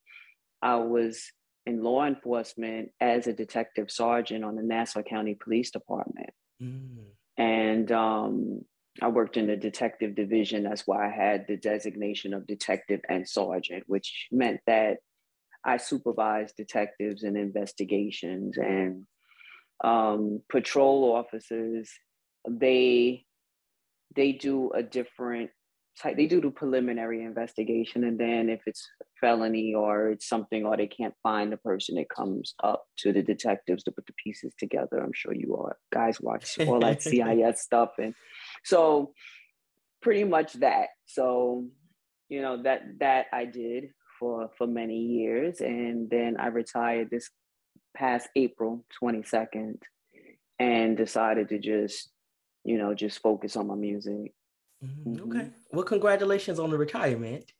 I 0.62 0.76
was 0.76 1.32
in 1.66 1.82
law 1.82 2.04
enforcement 2.04 2.90
as 3.00 3.26
a 3.26 3.32
detective 3.32 3.90
sergeant 3.90 4.44
on 4.44 4.56
the 4.56 4.62
Nassau 4.62 5.02
County 5.02 5.34
Police 5.34 5.70
Department. 5.70 6.30
Mm. 6.62 7.04
And 7.36 7.92
um, 7.92 8.64
I 9.00 9.08
worked 9.08 9.36
in 9.36 9.46
the 9.46 9.56
detective 9.56 10.14
division. 10.14 10.64
That's 10.64 10.86
why 10.86 11.06
I 11.06 11.10
had 11.10 11.46
the 11.48 11.56
designation 11.56 12.34
of 12.34 12.46
detective 12.46 13.00
and 13.08 13.26
sergeant, 13.26 13.84
which 13.86 14.28
meant 14.30 14.60
that 14.66 14.98
I 15.64 15.78
supervised 15.78 16.56
detectives 16.56 17.22
and 17.22 17.36
investigations 17.36 18.58
and 18.58 19.06
um, 19.82 20.42
patrol 20.50 21.14
officers. 21.14 21.90
They 22.48 23.24
they 24.14 24.32
do 24.32 24.70
a 24.72 24.82
different 24.82 25.50
type. 26.00 26.16
They 26.16 26.26
do 26.26 26.40
the 26.40 26.50
preliminary 26.50 27.22
investigation, 27.22 28.04
and 28.04 28.18
then 28.18 28.50
if 28.50 28.60
it's 28.66 28.86
felony 29.20 29.74
or 29.74 30.10
it's 30.10 30.28
something, 30.28 30.66
or 30.66 30.76
they 30.76 30.86
can't 30.86 31.14
find 31.22 31.52
the 31.52 31.56
person, 31.56 31.96
it 31.96 32.08
comes 32.10 32.54
up 32.62 32.84
to 32.98 33.12
the 33.12 33.22
detectives 33.22 33.84
to 33.84 33.92
put 33.92 34.06
the 34.06 34.12
pieces 34.22 34.52
together. 34.58 34.98
I'm 34.98 35.12
sure 35.14 35.34
you 35.34 35.54
all 35.54 35.72
guys 35.92 36.20
watch 36.20 36.58
all 36.60 36.80
that 36.80 36.98
CSI 37.00 37.56
stuff 37.56 37.92
and 37.98 38.14
so 38.64 39.12
pretty 40.00 40.24
much 40.24 40.54
that. 40.54 40.88
So, 41.06 41.66
you 42.28 42.42
know, 42.42 42.62
that 42.62 42.98
that 43.00 43.26
I 43.32 43.44
did 43.44 43.90
for 44.18 44.50
for 44.56 44.66
many 44.66 44.98
years. 44.98 45.60
And 45.60 46.08
then 46.10 46.36
I 46.38 46.48
retired 46.48 47.10
this 47.10 47.30
past 47.96 48.28
April 48.36 48.84
22nd 49.02 49.78
and 50.58 50.96
decided 50.96 51.48
to 51.50 51.58
just, 51.58 52.10
you 52.64 52.78
know, 52.78 52.94
just 52.94 53.20
focus 53.20 53.56
on 53.56 53.66
my 53.66 53.74
music. 53.74 54.32
Mm-hmm. 54.84 55.22
Okay. 55.22 55.44
Mm-hmm. 55.46 55.76
Well, 55.76 55.84
congratulations 55.84 56.58
on 56.58 56.70
the 56.70 56.78
retirement. 56.78 57.52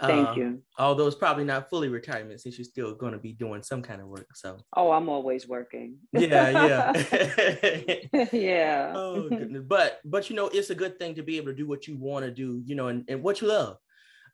Thank 0.00 0.28
uh, 0.28 0.34
you. 0.34 0.62
Although 0.78 1.06
it's 1.06 1.16
probably 1.16 1.44
not 1.44 1.68
fully 1.68 1.88
retirement 1.88 2.40
since 2.40 2.56
you're 2.56 2.64
still 2.64 2.94
going 2.94 3.12
to 3.12 3.18
be 3.18 3.32
doing 3.32 3.62
some 3.62 3.82
kind 3.82 4.00
of 4.00 4.08
work. 4.08 4.28
So. 4.34 4.58
Oh, 4.74 4.92
I'm 4.92 5.08
always 5.08 5.46
working. 5.46 5.96
Yeah, 6.12 6.50
yeah. 6.50 8.26
yeah. 8.32 8.92
oh 8.96 9.28
goodness. 9.28 9.62
But 9.66 10.00
but 10.04 10.30
you 10.30 10.36
know, 10.36 10.48
it's 10.48 10.70
a 10.70 10.74
good 10.74 10.98
thing 10.98 11.14
to 11.16 11.22
be 11.22 11.36
able 11.36 11.48
to 11.48 11.54
do 11.54 11.68
what 11.68 11.86
you 11.86 11.98
want 11.98 12.24
to 12.24 12.30
do, 12.30 12.62
you 12.64 12.74
know, 12.74 12.88
and, 12.88 13.04
and 13.08 13.22
what 13.22 13.40
you 13.40 13.48
love. 13.48 13.76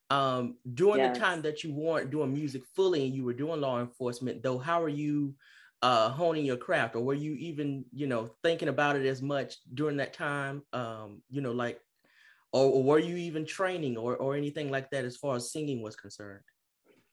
Um, 0.09 0.57
during 0.75 1.01
yes. 1.01 1.17
the 1.17 1.21
time 1.21 1.43
that 1.43 1.65
you 1.65 1.75
weren't 1.75 2.11
doing 2.11 2.33
music 2.33 2.63
fully 2.77 3.05
and 3.05 3.15
you 3.15 3.25
were 3.25 3.35
doing 3.35 3.61
law 3.61 3.81
enforcement, 3.81 4.43
though, 4.43 4.59
how 4.59 4.83
are 4.83 4.89
you 4.89 5.35
uh 5.83 6.09
honing 6.09 6.47
your 6.47 6.57
craft 6.57 6.97
or 6.97 7.01
were 7.01 7.13
you 7.13 7.35
even, 7.35 7.85
you 7.93 8.07
know, 8.07 8.31
thinking 8.43 8.69
about 8.69 8.97
it 8.97 9.05
as 9.05 9.21
much 9.21 9.57
during 9.75 9.97
that 9.97 10.13
time? 10.15 10.63
Um, 10.73 11.23
you 11.29 11.41
know, 11.41 11.53
like 11.53 11.81
or, 12.53 12.65
or 12.65 12.83
were 12.83 12.99
you 12.99 13.17
even 13.17 13.45
training 13.45 13.97
or, 13.97 14.17
or 14.17 14.37
anything 14.37 14.71
like 14.71 14.91
that 14.91 15.05
as 15.05 15.17
far 15.17 15.37
as 15.37 15.53
singing 15.53 15.83
was 15.83 15.97
concerned? 15.97 16.43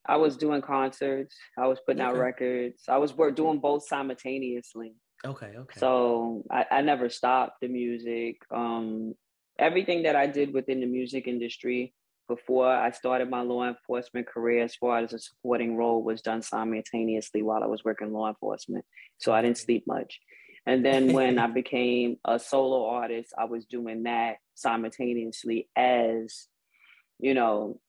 I 0.06 0.18
was 0.18 0.36
doing 0.36 0.62
concerts. 0.62 1.36
I 1.58 1.68
was 1.68 1.80
putting 1.86 2.02
okay. 2.02 2.10
out 2.12 2.18
records. 2.18 2.84
I 2.90 2.98
was 2.98 3.14
work, 3.14 3.36
doing 3.36 3.60
both 3.60 3.88
simultaneously. 3.88 4.96
Okay, 5.26 5.54
okay. 5.56 5.80
So 5.80 6.44
I, 6.52 6.66
I 6.70 6.82
never 6.82 7.10
stopped 7.10 7.62
the 7.62 7.70
music. 7.70 8.38
Um, 8.54 9.14
everything 9.58 10.04
that 10.04 10.16
I 10.16 10.28
did 10.28 10.54
within 10.54 10.82
the 10.82 10.88
music 10.88 11.28
industry 11.28 11.94
before 12.28 12.68
I 12.68 12.92
started 12.92 13.30
my 13.30 13.42
law 13.42 13.68
enforcement 13.68 14.28
career, 14.28 14.64
as 14.64 14.76
far 14.76 15.00
as 15.00 15.14
a 15.14 15.20
supporting 15.20 15.76
role, 15.78 16.04
was 16.04 16.22
done 16.22 16.42
simultaneously 16.42 17.42
while 17.42 17.64
I 17.64 17.68
was 17.68 17.84
working 17.84 18.12
law 18.12 18.28
enforcement. 18.28 18.86
So 19.18 19.34
I 19.34 19.42
didn't 19.42 19.58
sleep 19.58 19.86
much. 19.88 20.20
And 20.66 20.86
then 20.86 21.14
when 21.14 21.40
I 21.46 21.48
became 21.48 22.18
a 22.26 22.40
solo 22.40 22.88
artist, 22.88 23.34
I 23.38 23.46
was 23.46 23.66
doing 23.66 24.04
that 24.04 24.38
simultaneously 24.56 25.70
as, 25.76 26.48
you 27.20 27.34
know, 27.34 27.80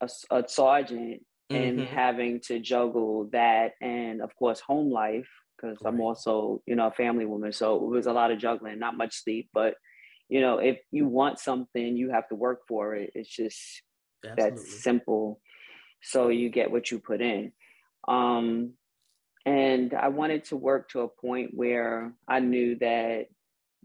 a, 0.00 0.08
a 0.30 0.48
sergeant 0.48 1.24
mm-hmm. 1.50 1.56
and 1.56 1.80
having 1.80 2.40
to 2.40 2.58
juggle 2.58 3.28
that 3.32 3.72
and, 3.80 4.22
of 4.22 4.34
course, 4.36 4.60
home 4.60 4.90
life 4.90 5.28
because 5.56 5.78
I'm 5.84 6.00
also, 6.00 6.62
you 6.66 6.74
know, 6.74 6.88
a 6.88 6.92
family 6.92 7.24
woman. 7.24 7.52
So 7.52 7.76
it 7.76 7.82
was 7.82 8.06
a 8.06 8.12
lot 8.12 8.32
of 8.32 8.38
juggling, 8.38 8.78
not 8.78 8.96
much 8.96 9.22
sleep. 9.22 9.48
But, 9.54 9.74
you 10.28 10.40
know, 10.40 10.58
if 10.58 10.78
you 10.90 11.06
want 11.06 11.38
something, 11.38 11.96
you 11.96 12.10
have 12.10 12.28
to 12.28 12.34
work 12.34 12.62
for 12.66 12.94
it. 12.94 13.12
It's 13.14 13.28
just 13.28 13.82
Absolutely. 14.24 14.50
that's 14.50 14.82
simple. 14.82 15.40
So 16.02 16.28
you 16.28 16.48
get 16.48 16.72
what 16.72 16.90
you 16.90 16.98
put 16.98 17.20
in. 17.20 17.52
Um, 18.08 18.72
and 19.46 19.94
I 19.94 20.08
wanted 20.08 20.44
to 20.46 20.56
work 20.56 20.90
to 20.90 21.00
a 21.00 21.08
point 21.08 21.50
where 21.54 22.12
I 22.26 22.40
knew 22.40 22.76
that 22.80 23.26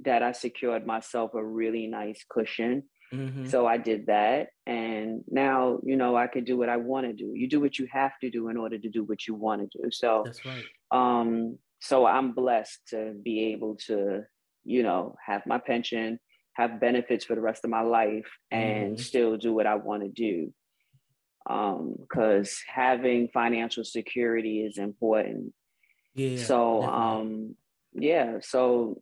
that 0.04 0.24
I 0.24 0.32
secured 0.32 0.86
myself 0.86 1.34
a 1.34 1.44
really 1.44 1.88
nice 1.88 2.24
cushion. 2.30 2.84
Mm-hmm. 3.14 3.48
So 3.48 3.66
I 3.66 3.78
did 3.78 4.08
that. 4.08 4.50
And 4.66 5.24
now, 5.30 5.80
you 5.84 5.96
know, 5.96 6.16
I 6.16 6.28
could 6.28 6.46
do 6.46 6.58
what 6.58 6.70
I 6.70 6.78
want 6.78 7.08
to 7.08 7.14
do. 7.14 7.32
You 7.34 7.48
do 7.48 7.60
what 7.60 7.80
you 7.80 7.88
have 7.92 8.12
to 8.22 8.30
do 8.30 8.50
in 8.50 8.58
order 8.58 8.78
to 8.78 8.90
do 8.90 9.04
what 9.04 9.28
you 9.28 9.34
want 9.34 9.62
to 9.62 9.82
do. 9.82 9.90
So 9.92 10.24
that's 10.26 10.46
right. 10.46 10.64
Um, 10.92 11.58
so 11.80 12.06
I'm 12.06 12.34
blessed 12.34 12.80
to 12.90 13.14
be 13.24 13.54
able 13.54 13.78
to, 13.88 14.24
you 14.66 14.84
know, 14.84 15.16
have 15.26 15.46
my 15.46 15.58
pension, 15.58 16.20
have 16.54 16.82
benefits 16.82 17.26
for 17.26 17.36
the 17.36 17.42
rest 17.42 17.64
of 17.64 17.70
my 17.70 17.82
life, 17.82 18.28
and 18.52 18.94
mm-hmm. 18.94 19.02
still 19.02 19.38
do 19.38 19.54
what 19.54 19.68
I 19.68 19.76
want 19.76 20.04
to 20.04 20.10
do. 20.10 20.54
because 21.46 22.50
um, 22.50 22.74
having 22.74 23.30
financial 23.30 23.84
security 23.84 24.62
is 24.62 24.78
important. 24.78 25.54
Yeah. 26.16 26.44
So 26.44 26.84
um, 26.84 27.56
yeah. 27.94 28.38
So 28.42 29.02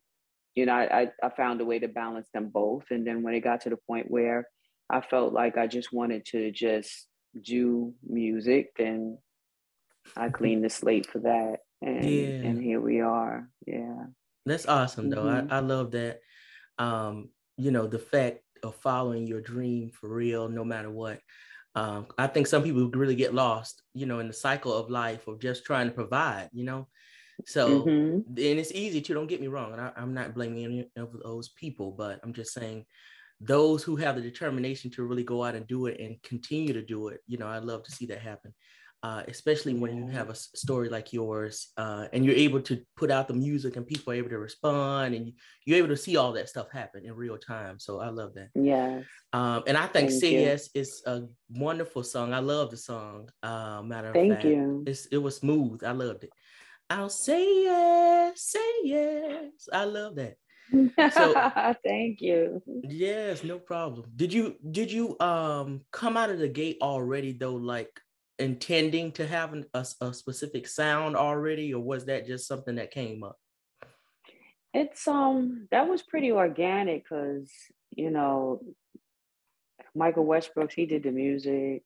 you 0.56 0.66
know, 0.66 0.74
I, 0.74 1.10
I 1.22 1.30
found 1.30 1.62
a 1.62 1.66
way 1.66 1.80
to 1.80 1.88
balance 1.88 2.28
them 2.34 2.50
both, 2.50 2.86
and 2.90 3.06
then 3.06 3.24
when 3.24 3.34
it 3.34 3.42
got 3.42 3.62
to 3.62 3.70
the 3.70 3.78
point 3.88 4.10
where 4.10 4.48
I 4.90 5.02
felt 5.02 5.34
like 5.34 5.58
I 5.58 5.68
just 5.68 5.92
wanted 5.92 6.26
to 6.28 6.52
just 6.52 7.08
do 7.40 7.94
music, 8.08 8.72
then 8.78 9.18
I 10.16 10.30
cleaned 10.30 10.64
the 10.64 10.70
slate 10.70 11.08
for 11.08 11.20
that, 11.20 11.58
and 11.82 12.06
yeah. 12.06 12.50
and 12.50 12.62
here 12.62 12.80
we 12.80 13.02
are. 13.02 13.50
Yeah. 13.68 14.06
That's 14.46 14.68
awesome, 14.68 15.10
though. 15.10 15.26
Mm-hmm. 15.26 15.52
I, 15.52 15.58
I 15.58 15.60
love 15.60 15.92
that. 15.92 16.20
Um, 16.78 17.30
you 17.58 17.72
know, 17.72 17.88
the 17.88 18.00
fact 18.00 18.40
of 18.64 18.76
following 18.76 19.28
your 19.28 19.42
dream 19.42 19.92
for 19.92 20.10
real, 20.10 20.50
no 20.50 20.64
matter 20.64 20.92
what. 20.92 21.20
Um, 21.74 22.08
I 22.18 22.28
think 22.28 22.48
some 22.48 22.64
people 22.64 22.90
really 22.92 23.16
get 23.16 23.34
lost, 23.34 23.82
you 23.94 24.06
know, 24.06 24.20
in 24.20 24.28
the 24.28 24.34
cycle 24.34 24.74
of 24.74 24.90
life 24.90 25.28
of 25.28 25.40
just 25.40 25.66
trying 25.66 25.88
to 25.88 25.94
provide, 25.94 26.50
you 26.54 26.64
know. 26.64 26.88
So, 27.46 27.82
mm-hmm. 27.82 28.18
and 28.27 28.38
it's 28.38 28.72
easy 28.72 29.01
to, 29.01 29.13
don't 29.13 29.27
get 29.27 29.42
me 29.42 29.48
wrong, 29.48 29.74
and 29.74 29.82
I, 29.82 29.92
I'm 29.98 30.13
not 30.13 30.34
blaming 30.34 30.63
any 30.65 30.89
of 30.96 31.10
those 31.24 31.50
people, 31.50 31.92
but 31.92 32.20
I'm 32.24 32.34
just 32.34 32.54
saying 32.54 32.86
those 33.42 33.84
who 33.84 33.98
have 33.98 34.15
the 34.15 34.22
determination 34.22 34.89
to 34.92 35.04
really 35.04 35.24
go 35.24 35.44
out 35.44 35.56
and 35.56 35.68
do 35.68 35.88
it 35.88 36.00
and 36.00 36.22
continue 36.24 36.74
to 36.74 36.82
do 36.82 37.10
it, 37.10 37.20
you 37.27 37.38
know, 37.38 37.48
I'd 37.48 37.63
love 37.63 37.84
to 37.84 37.92
see 37.92 38.06
that 38.08 38.22
happen 38.22 38.54
uh, 39.06 39.22
especially 39.27 39.75
when 39.75 39.96
you 39.96 40.08
have 40.08 40.32
a 40.32 40.36
story 40.36 40.89
like 40.89 41.13
yours 41.13 41.68
uh, 41.77 42.08
and 42.12 42.25
you're 42.25 42.34
able 42.34 42.60
to 42.60 42.82
put 42.98 43.12
out 43.12 43.27
the 43.27 43.36
music 43.36 43.75
and 43.75 43.86
people 43.86 44.12
are 44.12 44.15
able 44.15 44.30
to 44.30 44.39
respond 44.39 45.13
and 45.13 45.32
you're 45.63 45.77
able 45.77 45.89
to 45.89 45.96
see 45.96 46.18
all 46.18 46.32
that 46.32 46.50
stuff 46.50 46.72
happen 46.72 47.06
in 47.06 47.13
real 47.13 47.38
time. 47.38 47.77
So 47.77 48.00
I 48.00 48.10
love 48.10 48.34
that. 48.34 48.50
Yeah. 48.56 49.01
Um, 49.32 49.62
and 49.68 49.77
I 49.77 49.86
think 49.86 50.10
Thank 50.10 50.22
Say 50.22 50.44
you. 50.44 50.58
Is 50.74 51.04
a 51.06 51.22
wonderful 51.51 52.01
song. 52.04 52.34
I 52.34 52.39
love 52.39 52.72
the 52.72 52.77
song. 52.77 53.30
Uh, 53.44 53.84
matter 53.84 54.08
of 54.08 54.15
Thank 54.15 54.34
fact, 54.34 54.46
you. 54.46 54.84
It's, 54.88 55.06
it 55.08 55.18
was 55.18 55.36
smooth. 55.36 55.84
I 55.84 55.92
loved 55.92 56.24
it. 56.24 56.32
I'll 56.89 57.10
say 57.10 57.63
yes, 57.63 58.42
say 58.42 58.72
yes. 58.84 59.68
I 59.74 59.86
love 59.86 60.15
that. 60.15 60.36
So 61.13 61.34
thank 61.84 62.22
you. 62.22 62.62
Yes, 62.84 63.44
no 63.44 63.60
problem. 63.60 64.12
Did 64.15 64.34
you 64.34 64.56
did 64.72 64.92
you 64.92 65.20
um 65.20 65.82
come 65.92 66.18
out 66.18 66.30
of 66.30 66.39
the 66.39 66.48
gate 66.48 66.77
already 66.82 67.34
though, 67.34 67.56
like 67.56 67.89
intending 68.38 69.12
to 69.13 69.25
have 69.25 69.54
an, 69.54 69.65
a, 69.74 69.86
a 70.01 70.13
specific 70.13 70.68
sound 70.68 71.15
already, 71.15 71.74
or 71.74 71.82
was 71.82 72.06
that 72.06 72.27
just 72.27 72.48
something 72.48 72.75
that 72.75 72.92
came 72.92 73.24
up? 73.24 73.38
It's 74.74 75.08
um 75.08 75.68
that 75.72 75.88
was 75.88 76.01
pretty 76.01 76.32
organic 76.32 77.04
because 77.04 77.50
you 77.96 78.12
know 78.12 78.62
Michael 79.96 80.25
Westbrooks 80.25 80.74
he 80.74 80.86
did 80.86 81.04
the 81.04 81.12
music. 81.12 81.84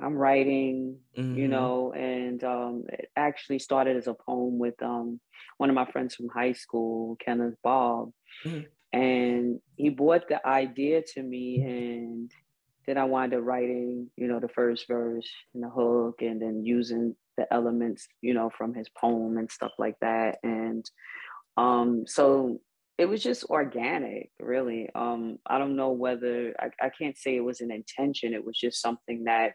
I'm 0.00 0.14
writing, 0.14 0.98
mm-hmm. 1.16 1.38
you 1.38 1.48
know, 1.48 1.92
and 1.94 2.15
um, 2.44 2.84
it 2.88 3.10
actually 3.16 3.58
started 3.58 3.96
as 3.96 4.06
a 4.06 4.14
poem 4.14 4.58
with 4.58 4.80
um, 4.82 5.20
one 5.58 5.70
of 5.70 5.74
my 5.74 5.86
friends 5.90 6.14
from 6.14 6.28
high 6.28 6.52
school, 6.52 7.16
Kenneth 7.24 7.56
Bob, 7.62 8.12
mm-hmm. 8.44 8.66
and 8.92 9.60
he 9.76 9.88
brought 9.90 10.28
the 10.28 10.46
idea 10.46 11.02
to 11.14 11.22
me, 11.22 11.62
and 11.62 12.30
then 12.86 12.98
I 12.98 13.04
wound 13.04 13.34
up 13.34 13.42
writing, 13.42 14.10
you 14.16 14.28
know, 14.28 14.40
the 14.40 14.48
first 14.48 14.86
verse 14.86 15.28
and 15.54 15.62
the 15.62 15.70
hook, 15.70 16.22
and 16.22 16.40
then 16.40 16.64
using 16.64 17.16
the 17.36 17.52
elements, 17.52 18.06
you 18.22 18.34
know, 18.34 18.50
from 18.56 18.74
his 18.74 18.88
poem 18.88 19.38
and 19.38 19.50
stuff 19.50 19.72
like 19.78 19.96
that. 20.00 20.38
And 20.42 20.88
um, 21.56 22.04
so 22.06 22.60
it 22.98 23.06
was 23.06 23.22
just 23.22 23.44
organic, 23.44 24.30
really. 24.40 24.88
Um, 24.94 25.38
I 25.46 25.58
don't 25.58 25.76
know 25.76 25.90
whether 25.90 26.54
I, 26.58 26.86
I 26.86 26.90
can't 26.90 27.18
say 27.18 27.36
it 27.36 27.44
was 27.44 27.60
an 27.60 27.70
intention. 27.70 28.32
It 28.32 28.44
was 28.44 28.56
just 28.58 28.80
something 28.80 29.24
that, 29.24 29.52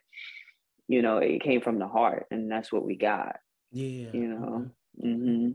you 0.92 1.02
know, 1.02 1.20
it 1.20 1.42
came 1.42 1.62
from 1.62 1.80
the 1.80 1.88
heart, 1.88 2.26
and 2.32 2.52
that's 2.52 2.72
what 2.72 2.86
we 2.86 2.96
got. 2.96 3.38
Yeah, 3.72 4.10
you 4.12 4.28
know. 4.28 4.70
Mm-hmm. 5.02 5.52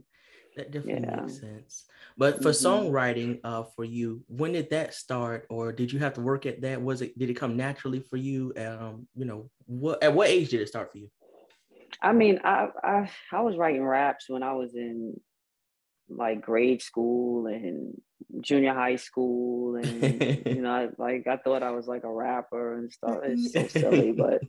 That 0.57 0.71
definitely 0.71 1.07
yeah. 1.07 1.21
makes 1.21 1.39
sense. 1.39 1.85
But 2.17 2.43
for 2.43 2.51
mm-hmm. 2.51 2.67
songwriting, 2.67 3.41
uh, 3.45 3.65
for 3.77 3.85
you, 3.85 4.25
when 4.29 4.53
did 4.53 4.71
that 4.71 4.95
start, 4.95 5.47
or 5.51 5.73
did 5.73 5.93
you 5.93 5.99
have 5.99 6.15
to 6.15 6.23
work 6.23 6.47
at 6.47 6.63
that? 6.63 6.81
Was 6.81 7.03
it 7.03 7.19
did 7.19 7.29
it 7.29 7.35
come 7.35 7.55
naturally 7.55 8.01
for 8.01 8.17
you? 8.17 8.55
Um, 8.57 9.07
you 9.15 9.27
know, 9.27 9.51
what 9.67 10.03
at 10.03 10.15
what 10.15 10.29
age 10.29 10.49
did 10.49 10.63
it 10.63 10.69
start 10.69 10.91
for 10.91 10.99
you? 10.99 11.11
I 12.01 12.13
mean, 12.13 12.41
I 12.43 12.69
I 12.83 13.11
I 13.31 13.43
was 13.43 13.59
writing 13.59 13.85
raps 13.85 14.31
when 14.31 14.43
I 14.43 14.55
was 14.55 14.75
in 14.75 15.21
like 16.09 16.41
grade 16.41 16.81
school 16.81 17.47
and 17.47 18.01
junior 18.41 18.75
high 18.75 18.97
school 18.97 19.77
and 19.77 20.03
you 20.47 20.63
know 20.63 20.91
like 20.99 21.27
i 21.27 21.37
thought 21.37 21.63
i 21.63 21.71
was 21.71 21.87
like 21.87 22.05
a 22.05 22.13
rapper 22.13 22.79
and 22.79 22.93
stuff. 22.93 23.19
It's 23.25 23.53
so 23.53 23.67
silly 23.69 24.13
but 24.17 24.43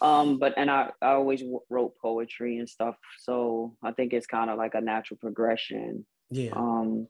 um 0.00 0.38
but 0.38 0.54
and 0.56 0.70
i, 0.70 0.90
I 1.00 1.12
always 1.12 1.40
w- 1.40 1.60
wrote 1.70 1.94
poetry 2.00 2.58
and 2.58 2.68
stuff 2.68 2.96
so 3.20 3.76
i 3.82 3.92
think 3.92 4.12
it's 4.12 4.26
kind 4.26 4.50
of 4.50 4.58
like 4.58 4.74
a 4.74 4.80
natural 4.80 5.18
progression. 5.18 6.06
Yeah. 6.30 6.52
Um 6.56 7.08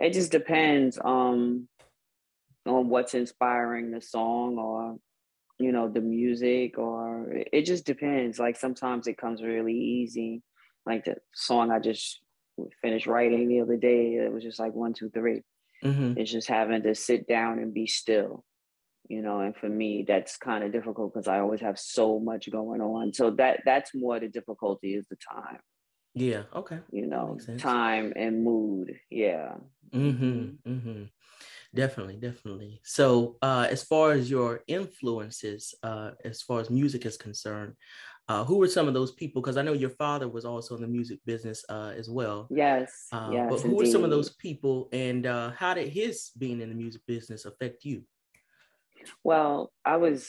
it 0.00 0.12
just 0.12 0.32
depends 0.32 0.98
um 1.02 1.68
on 2.66 2.88
what's 2.88 3.14
inspiring 3.14 3.90
the 3.90 4.00
song 4.00 4.58
or 4.58 4.96
you 5.58 5.72
know 5.72 5.88
the 5.88 6.00
music 6.00 6.78
or 6.78 7.32
it 7.52 7.62
just 7.64 7.86
depends. 7.86 8.38
Like 8.38 8.56
sometimes 8.56 9.06
it 9.06 9.16
comes 9.16 9.42
really 9.42 9.74
easy. 9.74 10.42
Like 10.84 11.04
the 11.04 11.16
song 11.34 11.70
i 11.70 11.78
just 11.78 12.20
finished 12.82 13.06
writing 13.06 13.48
the 13.48 13.60
other 13.60 13.76
day 13.76 14.14
it 14.14 14.32
was 14.32 14.42
just 14.42 14.58
like 14.58 14.74
one 14.74 14.92
two 14.92 15.10
three. 15.10 15.42
Mm-hmm. 15.84 16.18
it's 16.18 16.32
just 16.32 16.48
having 16.48 16.82
to 16.82 16.94
sit 16.94 17.28
down 17.28 17.58
and 17.58 17.74
be 17.74 17.86
still 17.86 18.44
you 19.08 19.22
know 19.22 19.40
and 19.40 19.54
for 19.56 19.68
me 19.68 20.04
that's 20.06 20.36
kind 20.36 20.64
of 20.64 20.72
difficult 20.72 21.12
because 21.12 21.28
i 21.28 21.38
always 21.38 21.60
have 21.60 21.78
so 21.78 22.18
much 22.18 22.50
going 22.50 22.80
on. 22.80 23.12
So 23.12 23.30
that 23.32 23.60
that's 23.64 23.94
more 23.94 24.18
the 24.18 24.28
difficulty 24.28 24.94
is 24.94 25.06
the 25.08 25.16
time. 25.16 25.60
Yeah 26.14 26.44
okay. 26.54 26.78
You 26.90 27.06
know 27.06 27.38
time 27.58 28.12
and 28.16 28.42
mood 28.42 28.98
yeah. 29.10 29.54
Mm-hmm 29.92 30.70
mm-hmm. 30.70 31.02
Definitely 31.74 32.16
definitely. 32.16 32.80
So 32.84 33.36
uh 33.42 33.66
as 33.70 33.84
far 33.84 34.12
as 34.12 34.30
your 34.30 34.62
influences 34.66 35.74
uh 35.82 36.12
as 36.24 36.42
far 36.42 36.60
as 36.60 36.70
music 36.70 37.04
is 37.04 37.16
concerned 37.16 37.74
uh, 38.28 38.44
who 38.44 38.58
were 38.58 38.68
some 38.68 38.88
of 38.88 38.94
those 38.94 39.12
people? 39.12 39.40
Because 39.40 39.56
I 39.56 39.62
know 39.62 39.72
your 39.72 39.90
father 39.90 40.28
was 40.28 40.44
also 40.44 40.74
in 40.74 40.82
the 40.82 40.88
music 40.88 41.20
business 41.24 41.64
uh, 41.68 41.92
as 41.96 42.10
well. 42.10 42.48
Yes. 42.50 43.06
Uh, 43.12 43.30
yes. 43.32 43.46
But 43.50 43.60
who 43.60 43.68
indeed. 43.68 43.78
were 43.78 43.86
some 43.86 44.04
of 44.04 44.10
those 44.10 44.30
people, 44.30 44.88
and 44.92 45.26
uh, 45.26 45.50
how 45.50 45.74
did 45.74 45.88
his 45.88 46.30
being 46.36 46.60
in 46.60 46.68
the 46.68 46.74
music 46.74 47.02
business 47.06 47.44
affect 47.44 47.84
you? 47.84 48.02
Well, 49.22 49.72
I 49.84 49.96
was, 49.96 50.28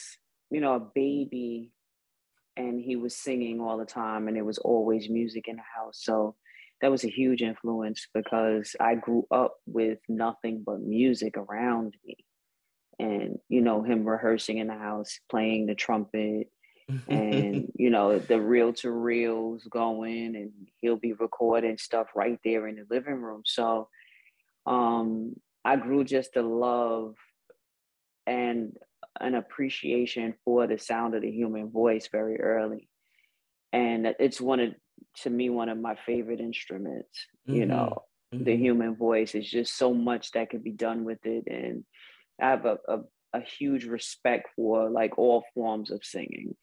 you 0.50 0.60
know, 0.60 0.74
a 0.74 0.80
baby, 0.80 1.72
and 2.56 2.80
he 2.80 2.96
was 2.96 3.16
singing 3.16 3.60
all 3.60 3.78
the 3.78 3.84
time, 3.84 4.28
and 4.28 4.36
there 4.36 4.44
was 4.44 4.58
always 4.58 5.08
music 5.08 5.48
in 5.48 5.56
the 5.56 5.62
house. 5.76 5.98
So 6.02 6.36
that 6.80 6.90
was 6.90 7.04
a 7.04 7.10
huge 7.10 7.42
influence 7.42 8.06
because 8.14 8.76
I 8.78 8.94
grew 8.94 9.26
up 9.32 9.56
with 9.66 9.98
nothing 10.08 10.62
but 10.64 10.80
music 10.80 11.36
around 11.36 11.96
me. 12.04 12.16
And, 13.00 13.38
you 13.48 13.60
know, 13.60 13.82
him 13.82 14.04
rehearsing 14.04 14.58
in 14.58 14.68
the 14.68 14.74
house, 14.74 15.18
playing 15.30 15.66
the 15.66 15.74
trumpet, 15.74 16.48
and 17.08 17.70
you 17.74 17.90
know 17.90 18.18
the 18.18 18.40
reel 18.40 18.72
to 18.72 18.90
reels 18.90 19.64
going 19.70 20.36
and 20.36 20.52
he'll 20.80 20.96
be 20.96 21.12
recording 21.12 21.78
stuff 21.78 22.08
right 22.14 22.38
there 22.44 22.66
in 22.66 22.76
the 22.76 22.86
living 22.90 23.14
room. 23.14 23.42
So 23.44 23.88
um 24.66 25.34
i 25.64 25.76
grew 25.76 26.04
just 26.04 26.36
a 26.36 26.42
love 26.42 27.14
and 28.26 28.76
an 29.20 29.34
appreciation 29.34 30.34
for 30.44 30.66
the 30.66 30.78
sound 30.78 31.14
of 31.14 31.22
the 31.22 31.30
human 31.30 31.70
voice 31.70 32.08
very 32.12 32.40
early. 32.40 32.88
And 33.72 34.14
it's 34.18 34.40
one 34.40 34.60
of 34.60 34.74
to 35.22 35.30
me 35.30 35.50
one 35.50 35.68
of 35.68 35.78
my 35.78 35.96
favorite 36.06 36.40
instruments 36.40 37.26
mm-hmm. 37.48 37.56
you 37.56 37.66
know 37.66 38.02
mm-hmm. 38.34 38.44
the 38.44 38.56
human 38.56 38.96
voice 38.96 39.34
is 39.34 39.48
just 39.48 39.76
so 39.76 39.92
much 39.94 40.32
that 40.32 40.50
could 40.50 40.64
be 40.64 40.72
done 40.72 41.04
with 41.04 41.24
it. 41.24 41.44
And 41.46 41.84
i 42.40 42.50
have 42.50 42.64
a, 42.64 42.78
a, 42.88 42.98
a 43.34 43.40
huge 43.40 43.84
respect 43.84 44.48
for 44.56 44.90
like 44.90 45.18
all 45.18 45.44
forms 45.54 45.90
of 45.90 46.04
singing 46.04 46.54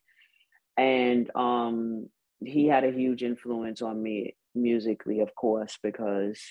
and 0.78 1.30
um, 1.36 2.10
he 2.44 2.68
had 2.68 2.84
a 2.84 2.92
huge 2.92 3.24
influence 3.24 3.82
on 3.82 4.02
me 4.02 4.36
musically, 4.54 5.20
of 5.20 5.34
course, 5.36 5.78
because 5.82 6.42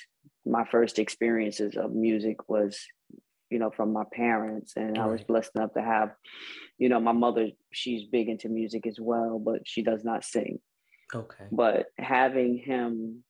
my 0.47 0.65
first 0.65 0.99
experiences 0.99 1.77
of 1.77 1.93
music 1.93 2.49
was, 2.49 2.79
you 3.51 3.59
know, 3.59 3.71
from 3.71 3.93
my 3.93 4.05
parents, 4.13 4.75
and 4.77 4.97
right. 4.97 5.05
I 5.05 5.07
was 5.07 5.23
blessed 5.23 5.53
enough 5.55 5.75
to 5.75 5.83
have, 5.83 6.11
you 6.79 6.89
know, 6.89 7.01
my 7.01 7.13
mother. 7.13 7.49
She's 7.73 8.05
big 8.05 8.29
into 8.29 8.49
music 8.49 8.87
as 8.87 8.99
well, 9.01 9.39
but 9.39 9.63
she 9.67 9.83
does 9.83 10.05
not 10.05 10.25
sing. 10.25 10.61
Okay. 11.15 11.45
But 11.53 11.87
having 11.99 12.59
him, 12.59 13.25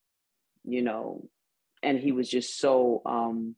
you 0.64 0.82
know, 0.82 1.28
and 1.82 1.98
he 1.98 2.12
was 2.12 2.28
just 2.28 2.58
so 2.58 3.02
um 3.04 3.56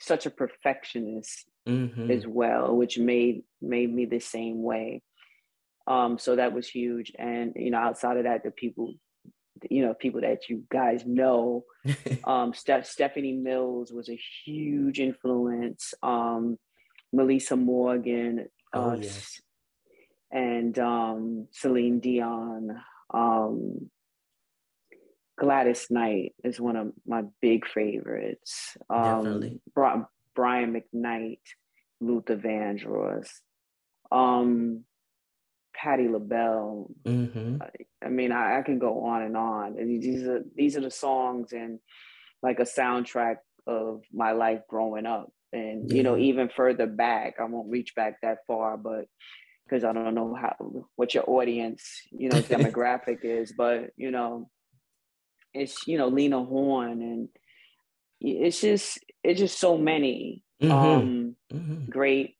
such 0.00 0.26
a 0.26 0.30
perfectionist 0.30 1.46
mm-hmm. 1.68 2.10
as 2.10 2.26
well, 2.26 2.74
which 2.76 2.98
made 2.98 3.42
made 3.60 3.92
me 3.92 4.06
the 4.06 4.20
same 4.20 4.62
way. 4.62 5.02
Um, 5.88 6.18
so 6.18 6.36
that 6.36 6.52
was 6.52 6.68
huge. 6.68 7.12
And, 7.18 7.54
you 7.56 7.70
know, 7.70 7.78
outside 7.78 8.18
of 8.18 8.24
that, 8.24 8.44
the 8.44 8.50
people, 8.50 8.92
you 9.70 9.84
know, 9.84 9.94
people 9.94 10.20
that 10.20 10.48
you 10.48 10.64
guys 10.70 11.04
know, 11.06 11.64
um, 12.24 12.52
Steph, 12.52 12.86
Stephanie 12.86 13.32
Mills 13.32 13.90
was 13.90 14.10
a 14.10 14.20
huge 14.44 15.00
influence. 15.00 15.94
Um, 16.02 16.58
Meli'sa 17.14 17.56
Morgan, 17.56 18.48
oh, 18.74 18.90
uh, 18.90 18.96
yes. 18.96 19.40
and 20.30 20.78
um, 20.78 21.48
Celine 21.52 22.00
Dion. 22.00 22.78
Um, 23.12 23.90
Gladys 25.38 25.86
Knight 25.88 26.34
is 26.44 26.60
one 26.60 26.76
of 26.76 26.92
my 27.06 27.22
big 27.40 27.66
favorites. 27.66 28.76
Um, 28.90 29.24
Definitely. 29.24 29.60
Brian 30.34 30.74
McKnight, 30.74 31.40
Luther 32.00 32.36
Vandross, 32.36 33.28
um, 34.12 34.84
Patti 35.74 36.08
LaBelle. 36.08 36.90
Mm-hmm. 37.04 37.58
I, 38.04 38.08
mean, 38.08 38.32
I, 38.32 38.58
I, 38.58 38.62
can 38.62 38.78
go 38.78 39.04
on 39.04 39.22
and 39.22 39.36
on. 39.36 39.76
these 39.76 40.26
are 40.26 40.42
these 40.54 40.76
are 40.76 40.80
the 40.80 40.90
songs 40.90 41.52
and 41.52 41.78
like 42.42 42.60
a 42.60 42.64
soundtrack 42.64 43.36
of 43.66 44.02
my 44.12 44.32
life 44.32 44.60
growing 44.68 45.06
up. 45.06 45.30
And 45.52 45.90
you 45.90 46.02
know, 46.02 46.16
even 46.16 46.48
further 46.48 46.86
back, 46.86 47.36
I 47.40 47.44
won't 47.44 47.70
reach 47.70 47.94
back 47.94 48.20
that 48.22 48.38
far, 48.46 48.76
but 48.76 49.06
because 49.64 49.84
I 49.84 49.92
don't 49.92 50.14
know 50.14 50.34
how 50.34 50.56
what 50.96 51.14
your 51.14 51.28
audience, 51.28 51.84
you 52.10 52.28
know, 52.28 52.36
demographic 52.42 53.18
is, 53.22 53.52
but 53.56 53.90
you 53.96 54.10
know, 54.10 54.50
it's 55.54 55.86
you 55.86 55.98
know 55.98 56.08
Lena 56.08 56.44
Horne 56.44 57.02
and 57.02 57.28
it's 58.20 58.60
just 58.60 58.98
it's 59.22 59.40
just 59.40 59.58
so 59.58 59.78
many 59.78 60.42
mm-hmm. 60.62 60.72
um 60.72 61.36
mm-hmm. 61.52 61.90
great 61.90 62.36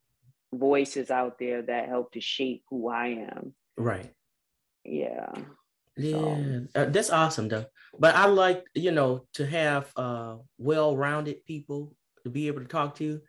voices 0.53 1.11
out 1.11 1.39
there 1.39 1.63
that 1.63 1.89
help 1.89 2.13
to 2.13 2.21
shape 2.21 2.65
who 2.71 2.89
I 2.89 3.29
am. 3.31 3.55
Right. 3.77 4.13
Yeah. 4.85 5.33
Yeah, 5.99 6.61
uh, 6.77 6.85
that's 6.87 7.11
awesome 7.11 7.49
though. 7.49 7.67
But 7.99 8.15
I 8.15 8.27
like, 8.27 8.65
you 8.75 8.93
know, 8.93 9.27
to 9.35 9.47
have 9.47 9.91
uh 9.97 10.37
well-rounded 10.57 11.45
people 11.45 11.95
to 12.23 12.31
be 12.31 12.47
able 12.47 12.61
to 12.61 12.69
talk 12.69 12.95
to 12.97 13.21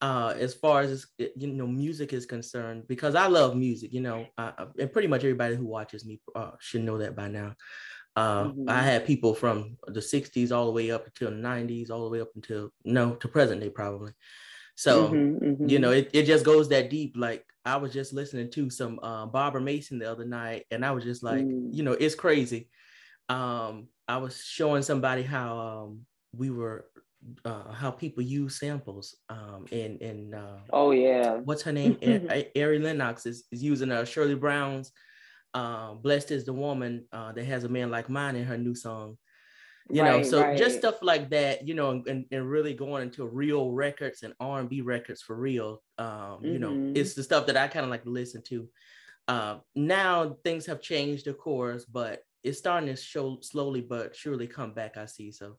uh 0.00 0.34
as 0.38 0.54
far 0.54 0.82
as 0.82 1.06
you 1.18 1.48
know 1.48 1.66
music 1.66 2.12
is 2.12 2.24
concerned 2.24 2.84
because 2.86 3.16
I 3.16 3.26
love 3.26 3.56
music, 3.56 3.92
you 3.92 4.00
know, 4.00 4.26
uh, 4.38 4.66
and 4.78 4.92
pretty 4.92 5.08
much 5.08 5.24
everybody 5.24 5.56
who 5.56 5.66
watches 5.66 6.04
me 6.06 6.20
uh, 6.36 6.52
should 6.60 6.84
know 6.84 6.98
that 6.98 7.16
by 7.16 7.28
now. 7.28 7.54
Uh, 8.16 8.44
mm-hmm. 8.44 8.68
I 8.68 8.80
had 8.80 9.06
people 9.06 9.34
from 9.34 9.76
the 9.88 9.98
60s 9.98 10.52
all 10.52 10.66
the 10.66 10.72
way 10.72 10.92
up 10.92 11.04
until 11.06 11.30
the 11.30 11.36
90s, 11.36 11.90
all 11.90 12.04
the 12.04 12.10
way 12.10 12.20
up 12.20 12.30
until 12.36 12.70
no 12.84 13.16
to 13.16 13.26
present 13.26 13.60
day 13.60 13.70
probably. 13.70 14.12
So 14.74 15.08
mm-hmm, 15.08 15.44
mm-hmm. 15.44 15.68
you 15.68 15.78
know, 15.78 15.92
it, 15.92 16.10
it 16.12 16.24
just 16.24 16.44
goes 16.44 16.68
that 16.70 16.90
deep. 16.90 17.14
Like 17.16 17.44
I 17.64 17.76
was 17.76 17.92
just 17.92 18.12
listening 18.12 18.50
to 18.52 18.70
some 18.70 18.98
uh, 19.02 19.26
Barbara 19.26 19.60
Mason 19.60 19.98
the 19.98 20.10
other 20.10 20.24
night, 20.24 20.64
and 20.70 20.84
I 20.84 20.90
was 20.92 21.04
just 21.04 21.22
like, 21.22 21.44
mm. 21.44 21.68
you 21.72 21.82
know, 21.82 21.92
it's 21.92 22.14
crazy. 22.14 22.68
Um, 23.28 23.88
I 24.08 24.18
was 24.18 24.42
showing 24.42 24.82
somebody 24.82 25.22
how 25.22 25.58
um, 25.58 26.00
we 26.36 26.50
were 26.50 26.86
uh, 27.44 27.72
how 27.72 27.90
people 27.90 28.22
use 28.22 28.58
samples 28.58 29.16
um 29.30 29.64
and 29.72 30.00
and 30.02 30.34
uh, 30.34 30.58
oh 30.72 30.90
yeah 30.90 31.36
what's 31.36 31.62
her 31.62 31.72
name 31.72 31.96
Ari 32.56 32.78
Lennox 32.78 33.26
is, 33.26 33.44
is 33.50 33.62
using 33.62 33.90
uh, 33.90 34.04
Shirley 34.04 34.34
Brown's 34.34 34.92
uh, 35.54 35.94
blessed 35.94 36.32
is 36.32 36.44
the 36.44 36.52
woman 36.52 37.06
uh, 37.12 37.32
that 37.32 37.44
has 37.44 37.64
a 37.64 37.68
man 37.68 37.90
like 37.90 38.10
mine 38.10 38.36
in 38.36 38.44
her 38.44 38.58
new 38.58 38.74
song 38.74 39.16
you 39.90 40.02
right, 40.02 40.18
know 40.18 40.22
so 40.22 40.40
right. 40.40 40.56
just 40.56 40.78
stuff 40.78 40.96
like 41.02 41.28
that 41.28 41.66
you 41.68 41.74
know 41.74 42.02
and, 42.06 42.24
and 42.30 42.50
really 42.50 42.72
going 42.72 43.02
into 43.02 43.26
real 43.26 43.70
records 43.70 44.22
and 44.22 44.32
r&b 44.40 44.80
records 44.80 45.20
for 45.20 45.36
real 45.36 45.82
um 45.98 46.06
mm-hmm. 46.06 46.46
you 46.46 46.58
know 46.58 46.70
mm-hmm. 46.70 46.96
it's 46.96 47.14
the 47.14 47.22
stuff 47.22 47.46
that 47.46 47.56
i 47.56 47.68
kind 47.68 47.84
of 47.84 47.90
like 47.90 48.02
to 48.02 48.10
listen 48.10 48.42
to 48.42 48.68
uh, 49.26 49.56
now 49.74 50.36
things 50.44 50.66
have 50.66 50.82
changed 50.82 51.26
of 51.26 51.38
course 51.38 51.84
but 51.84 52.20
it's 52.42 52.58
starting 52.58 52.88
to 52.88 52.96
show 52.96 53.38
slowly 53.40 53.80
but 53.80 54.14
surely 54.14 54.46
come 54.46 54.72
back 54.72 54.96
i 54.96 55.06
see 55.06 55.30
so 55.30 55.56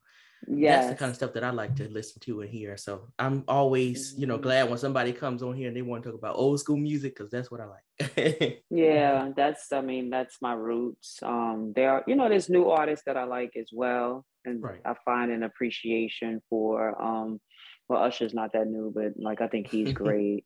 yeah 0.48 0.78
that's 0.78 0.90
the 0.90 0.96
kind 0.96 1.10
of 1.10 1.16
stuff 1.16 1.34
that 1.34 1.44
i 1.44 1.50
like 1.50 1.76
to 1.76 1.88
listen 1.90 2.20
to 2.22 2.42
and 2.42 2.50
hear. 2.50 2.78
So 2.78 3.08
i'm 3.20 3.44
always 3.48 4.14
you 4.18 4.28
know 4.28 4.36
mm-hmm. 4.36 4.44
glad 4.44 4.70
when 4.70 4.78
somebody 4.78 5.14
comes 5.14 5.42
on 5.44 5.56
here 5.56 5.68
and 5.68 5.78
they 5.78 5.82
want 5.82 6.04
to 6.04 6.10
talk 6.10 6.20
about 6.20 6.36
old 6.36 6.60
school 6.60 6.78
music 6.78 7.16
because 7.16 7.32
that's 7.32 7.50
what 7.50 7.62
i 7.62 7.66
like. 7.66 8.64
Yeah 8.70 9.32
that's 9.36 9.72
i 9.72 9.82
mean 9.82 10.10
that's 10.10 10.42
my 10.42 10.54
roots. 10.54 11.20
Um 11.24 11.74
there 11.76 11.92
are 11.92 12.04
you 12.08 12.16
know 12.16 12.30
there's 12.30 12.50
new 12.50 12.70
artists 12.70 13.06
that 13.06 13.18
i 13.18 13.24
like 13.24 13.56
as 13.56 13.70
well 13.72 14.26
and 14.44 14.62
right. 14.62 14.82
i 14.86 14.94
find 15.06 15.32
an 15.32 15.44
appreciation 15.44 16.42
for 16.50 17.02
um 17.02 17.40
well 17.88 18.04
usher's 18.04 18.34
not 18.34 18.54
that 18.54 18.68
new 18.68 18.92
but 18.94 19.14
like 19.18 19.42
i 19.42 19.48
think 19.48 19.68
he's 19.68 19.94
great. 20.04 20.46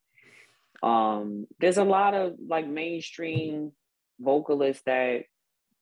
Um 0.82 1.48
there's 1.60 1.78
a 1.78 1.84
lot 1.84 2.14
of 2.14 2.36
like 2.48 2.68
mainstream 2.68 3.72
vocalists 4.20 4.84
that 4.86 5.24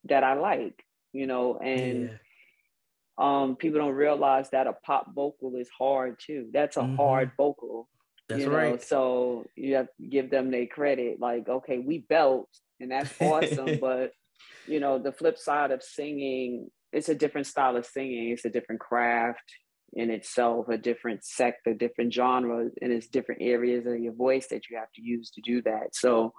that 0.05 0.23
i 0.23 0.33
like 0.33 0.83
you 1.11 1.27
know 1.27 1.57
and 1.57 2.03
yeah 2.03 2.17
um, 3.17 3.55
people 3.55 3.79
don't 3.79 3.95
realize 3.95 4.49
that 4.51 4.67
a 4.67 4.73
pop 4.73 5.13
vocal 5.13 5.55
is 5.55 5.69
hard 5.77 6.19
too. 6.19 6.49
That's 6.53 6.77
a 6.77 6.81
mm-hmm. 6.81 6.95
hard 6.95 7.31
vocal. 7.37 7.89
That's 8.29 8.41
you 8.41 8.49
know? 8.49 8.55
right. 8.55 8.83
So 8.83 9.45
you 9.55 9.75
have 9.75 9.87
to 9.99 10.07
give 10.07 10.29
them 10.29 10.51
their 10.51 10.67
credit. 10.67 11.19
Like, 11.19 11.47
okay, 11.47 11.79
we 11.79 11.99
belt 11.99 12.49
and 12.79 12.91
that's 12.91 13.13
awesome, 13.21 13.79
but 13.79 14.11
you 14.67 14.79
know, 14.79 14.99
the 14.99 15.11
flip 15.11 15.37
side 15.37 15.71
of 15.71 15.81
singing, 15.81 16.69
it's 16.91 17.09
a 17.09 17.15
different 17.15 17.47
style 17.47 17.75
of 17.75 17.85
singing. 17.85 18.29
It's 18.29 18.45
a 18.45 18.49
different 18.49 18.81
craft 18.81 19.51
in 19.93 20.11
itself, 20.11 20.67
a 20.69 20.77
different 20.77 21.23
sect, 21.23 21.65
a 21.65 21.73
different 21.73 22.13
genre, 22.13 22.69
and 22.81 22.91
it's 22.91 23.07
different 23.07 23.41
areas 23.41 23.85
of 23.87 23.99
your 23.99 24.13
voice 24.13 24.47
that 24.49 24.69
you 24.69 24.77
have 24.77 24.91
to 24.95 25.01
use 25.01 25.31
to 25.31 25.41
do 25.41 25.61
that. 25.63 25.95
So, 25.95 26.33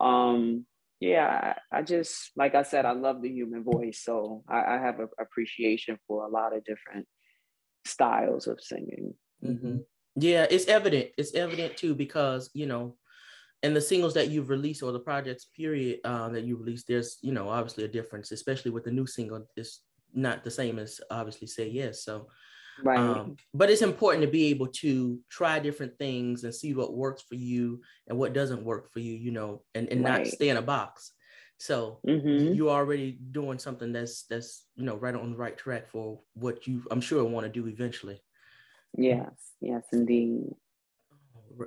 um, 0.00 0.66
yeah, 1.00 1.54
I 1.72 1.82
just 1.82 2.30
like 2.36 2.54
I 2.54 2.62
said, 2.62 2.84
I 2.84 2.92
love 2.92 3.22
the 3.22 3.30
human 3.30 3.64
voice, 3.64 4.02
so 4.04 4.44
I, 4.46 4.76
I 4.76 4.78
have 4.78 5.00
appreciation 5.18 5.98
for 6.06 6.26
a 6.26 6.28
lot 6.28 6.54
of 6.54 6.62
different 6.64 7.06
styles 7.86 8.46
of 8.46 8.60
singing. 8.60 9.14
Mm-hmm. 9.42 9.78
Yeah, 10.16 10.46
it's 10.50 10.66
evident. 10.66 11.08
It's 11.16 11.34
evident 11.34 11.78
too 11.78 11.94
because 11.94 12.50
you 12.52 12.66
know, 12.66 12.96
and 13.62 13.74
the 13.74 13.80
singles 13.80 14.12
that 14.14 14.28
you've 14.28 14.50
released 14.50 14.82
or 14.82 14.92
the 14.92 15.00
projects 15.00 15.46
period 15.56 16.00
uh, 16.04 16.28
that 16.28 16.44
you 16.44 16.58
released, 16.58 16.86
there's 16.86 17.16
you 17.22 17.32
know 17.32 17.48
obviously 17.48 17.84
a 17.84 17.88
difference, 17.88 18.30
especially 18.30 18.70
with 18.70 18.84
the 18.84 18.92
new 18.92 19.06
single. 19.06 19.46
It's 19.56 19.80
not 20.12 20.44
the 20.44 20.50
same 20.50 20.78
as 20.78 21.00
obviously 21.10 21.46
say 21.46 21.68
yes. 21.68 22.04
So 22.04 22.28
Right. 22.82 22.98
Um, 22.98 23.36
but 23.54 23.70
it's 23.70 23.82
important 23.82 24.24
to 24.24 24.30
be 24.30 24.46
able 24.46 24.68
to 24.68 25.18
try 25.28 25.58
different 25.58 25.98
things 25.98 26.44
and 26.44 26.54
see 26.54 26.74
what 26.74 26.94
works 26.94 27.22
for 27.22 27.34
you 27.34 27.82
and 28.06 28.18
what 28.18 28.32
doesn't 28.32 28.64
work 28.64 28.92
for 28.92 29.00
you, 29.00 29.14
you 29.14 29.30
know, 29.30 29.62
and, 29.74 29.88
and 29.88 30.04
right. 30.04 30.24
not 30.24 30.26
stay 30.26 30.48
in 30.48 30.56
a 30.56 30.62
box. 30.62 31.12
So 31.58 31.98
mm-hmm. 32.06 32.54
you're 32.54 32.70
already 32.70 33.18
doing 33.32 33.58
something 33.58 33.92
that's 33.92 34.22
that's 34.22 34.64
you 34.76 34.84
know 34.84 34.96
right 34.96 35.14
on 35.14 35.32
the 35.32 35.36
right 35.36 35.56
track 35.58 35.90
for 35.90 36.20
what 36.32 36.66
you 36.66 36.82
I'm 36.90 37.02
sure 37.02 37.22
want 37.22 37.44
to 37.44 37.52
do 37.52 37.68
eventually. 37.68 38.22
Yes, 38.96 39.30
yes, 39.60 39.84
indeed. 39.92 40.54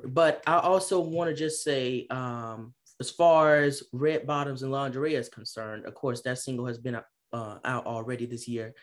But 0.06 0.42
I 0.48 0.58
also 0.58 1.00
want 1.00 1.30
to 1.30 1.36
just 1.36 1.64
say, 1.64 2.08
um, 2.10 2.74
as 3.00 3.12
far 3.12 3.58
as 3.58 3.84
Red 3.94 4.26
Bottoms 4.26 4.64
and 4.64 4.72
Lingerie 4.72 5.14
is 5.14 5.30
concerned, 5.30 5.86
of 5.86 5.94
course, 5.94 6.22
that 6.22 6.40
single 6.40 6.66
has 6.66 6.80
been 6.80 7.00
uh, 7.32 7.58
out 7.64 7.86
already 7.86 8.26
this 8.26 8.48
year. 8.48 8.74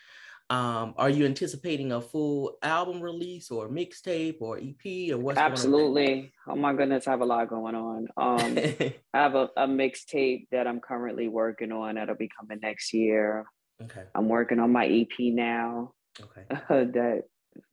Um, 0.50 0.94
are 0.96 1.08
you 1.08 1.26
anticipating 1.26 1.92
a 1.92 2.00
full 2.00 2.58
album 2.60 3.00
release 3.00 3.52
or 3.52 3.68
mixtape 3.68 4.38
or 4.40 4.58
EP 4.58 5.12
or 5.12 5.18
what? 5.18 5.38
Absolutely. 5.38 6.32
oh 6.48 6.56
my 6.56 6.74
goodness, 6.74 7.06
I 7.06 7.12
have 7.12 7.20
a 7.20 7.24
lot 7.24 7.48
going 7.48 7.76
on. 7.76 8.08
Um, 8.16 8.58
I 9.14 9.18
have 9.18 9.36
a, 9.36 9.48
a 9.56 9.68
mixtape 9.68 10.48
that 10.50 10.66
I'm 10.66 10.80
currently 10.80 11.28
working 11.28 11.70
on 11.70 11.94
that'll 11.94 12.16
be 12.16 12.28
coming 12.36 12.58
next 12.60 12.92
year. 12.92 13.46
Okay. 13.80 14.02
I'm 14.12 14.28
working 14.28 14.58
on 14.58 14.72
my 14.72 14.86
EP 14.86 15.16
now. 15.18 15.92
Okay. 16.20 16.44
that 16.68 17.22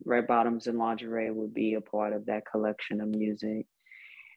Red 0.06 0.28
Bottoms 0.28 0.68
and 0.68 0.78
Lingerie 0.78 1.32
would 1.32 1.56
be 1.56 1.74
a 1.74 1.82
part 1.82 2.14
of 2.14 2.28
that 2.28 2.44
collection 2.46 3.02
of 3.02 3.08
music. 3.08 3.66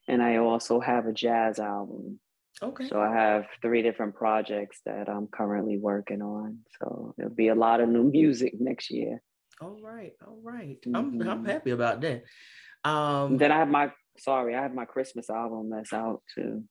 And 0.09 0.23
I 0.23 0.39
also 0.39 0.81
have 0.81 1.07
a 1.07 1.13
jazz 1.13 1.59
album 1.59 2.21
Okay. 2.63 2.89
So 2.89 3.01
I 3.01 3.13
have 3.13 3.47
three 3.63 3.83
different 3.83 4.15
projects 4.15 4.81
that 4.85 5.09
I'm 5.09 5.29
currently 5.29 5.79
working 5.79 6.21
on. 6.21 6.59
So 6.79 7.15
there'll 7.17 7.35
be 7.35 7.49
a 7.49 7.55
lot 7.55 7.81
of 7.81 7.89
new 7.89 8.05
music 8.13 8.61
next 8.61 8.91
year. 8.91 9.23
All 9.61 9.79
right, 9.83 10.13
all 10.27 10.39
right. 10.43 10.79
Mm-hmm. 10.87 10.97
I'm 10.97 11.29
I'm 11.29 11.45
happy 11.45 11.71
about 11.71 12.01
that. 12.01 12.25
Um 12.85 13.37
then 13.37 13.53
I 13.53 13.59
have 13.59 13.69
my 13.69 13.93
sorry, 14.19 14.55
I 14.55 14.63
have 14.63 14.75
my 14.75 14.85
Christmas 14.85 15.29
album 15.31 15.71
that's 15.71 15.93
out 15.93 16.23
too. 16.35 16.65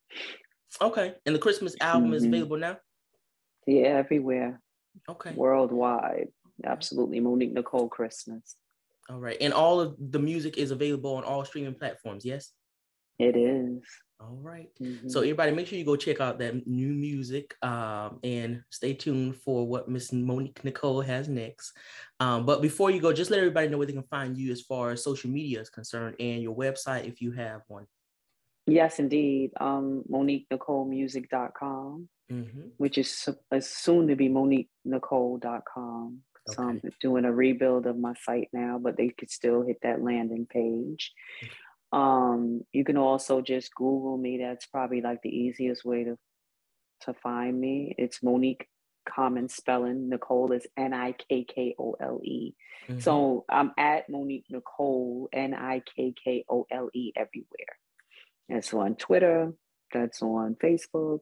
Okay. 0.80 1.14
And 1.26 1.34
the 1.34 1.38
Christmas 1.38 1.74
album 1.80 2.06
mm-hmm. 2.06 2.14
is 2.14 2.24
available 2.24 2.56
now? 2.56 2.76
Yeah, 3.66 3.88
everywhere. 3.98 4.60
Okay. 5.08 5.32
Worldwide. 5.34 6.28
Absolutely. 6.64 7.20
Monique 7.20 7.54
Nikkole 7.54 7.90
Christmas. 7.90 8.56
All 9.08 9.18
right. 9.18 9.36
And 9.40 9.52
all 9.52 9.80
of 9.80 9.96
the 9.98 10.18
music 10.18 10.58
is 10.58 10.70
available 10.70 11.14
on 11.16 11.24
all 11.24 11.44
streaming 11.44 11.74
platforms, 11.74 12.24
yes? 12.24 12.52
It 13.20 13.36
is. 13.36 13.82
All 14.18 14.38
right. 14.40 14.70
mm-hmm. 14.80 15.08
So 15.08 15.20
everybody, 15.20 15.52
make 15.52 15.66
sure 15.66 15.78
you 15.78 15.84
go 15.84 15.94
check 15.94 16.22
out 16.22 16.38
that 16.38 16.66
new 16.66 16.88
music 16.88 17.54
um, 17.62 18.18
and 18.24 18.62
stay 18.70 18.94
tuned 18.94 19.36
for 19.36 19.66
what 19.66 19.90
Miss 19.90 20.10
Monique 20.10 20.62
Nikkole 20.62 21.04
has 21.04 21.28
next. 21.28 21.74
Um, 22.18 22.46
but 22.46 22.62
before 22.62 22.90
you 22.90 22.98
go, 22.98 23.12
just 23.12 23.30
let 23.30 23.38
everybody 23.38 23.68
know 23.68 23.76
where 23.76 23.86
they 23.86 23.92
can 23.92 24.04
find 24.04 24.38
you 24.38 24.50
as 24.52 24.62
far 24.62 24.90
as 24.90 25.04
social 25.04 25.28
media 25.28 25.60
is 25.60 25.68
concerned 25.68 26.16
and 26.18 26.42
your 26.42 26.56
website 26.56 27.06
if 27.06 27.20
you 27.20 27.32
have 27.32 27.60
one. 27.68 27.84
Yes, 28.66 28.98
indeed. 28.98 29.50
Um, 29.60 30.02
MoniqueNikkoleMusic.com, 30.10 32.08
mm-hmm. 32.32 32.60
which 32.78 32.96
is, 32.96 33.28
soon 33.60 34.08
to 34.08 34.16
be 34.16 34.30
MoniqueNikkole.com. 34.30 36.18
Okay. 36.48 36.56
So 36.56 36.62
I'm 36.62 36.80
doing 37.00 37.26
a 37.26 37.32
rebuild 37.32 37.86
of 37.86 37.98
my 37.98 38.14
site 38.24 38.48
now, 38.54 38.78
but 38.78 38.96
they 38.96 39.10
could 39.10 39.30
still 39.30 39.60
hit 39.60 39.76
that 39.82 40.02
landing 40.02 40.46
page. 40.46 41.12
Okay. 41.42 41.52
Um, 41.92 42.62
you 42.72 42.84
can 42.84 42.96
also 42.96 43.40
just 43.40 43.74
Google 43.74 44.16
me. 44.16 44.38
That's 44.38 44.66
probably 44.66 45.00
like 45.00 45.22
the 45.22 45.34
easiest 45.36 45.84
way 45.84 46.04
to 46.04 46.16
to 47.02 47.14
find 47.14 47.58
me. 47.58 47.94
It's 47.98 48.22
Monique 48.22 48.66
common 49.08 49.48
spelling. 49.48 50.10
Nikkole 50.10 50.56
is 50.56 50.66
N 50.76 50.92
I 50.94 51.12
K 51.12 51.44
K 51.44 51.74
O 51.78 51.96
L 52.00 52.20
E. 52.22 52.54
Mm-hmm. 52.88 53.00
So 53.00 53.44
I'm 53.48 53.72
at 53.78 54.08
Monique 54.08 54.46
Nikkole, 54.52 55.26
N 55.32 55.54
I 55.54 55.82
K 55.96 56.14
K 56.22 56.44
O 56.48 56.66
L 56.70 56.90
E 56.94 57.12
everywhere. 57.16 57.76
That's 58.48 58.72
on 58.74 58.96
Twitter, 58.96 59.52
that's 59.92 60.22
on 60.22 60.56
Facebook, 60.62 61.20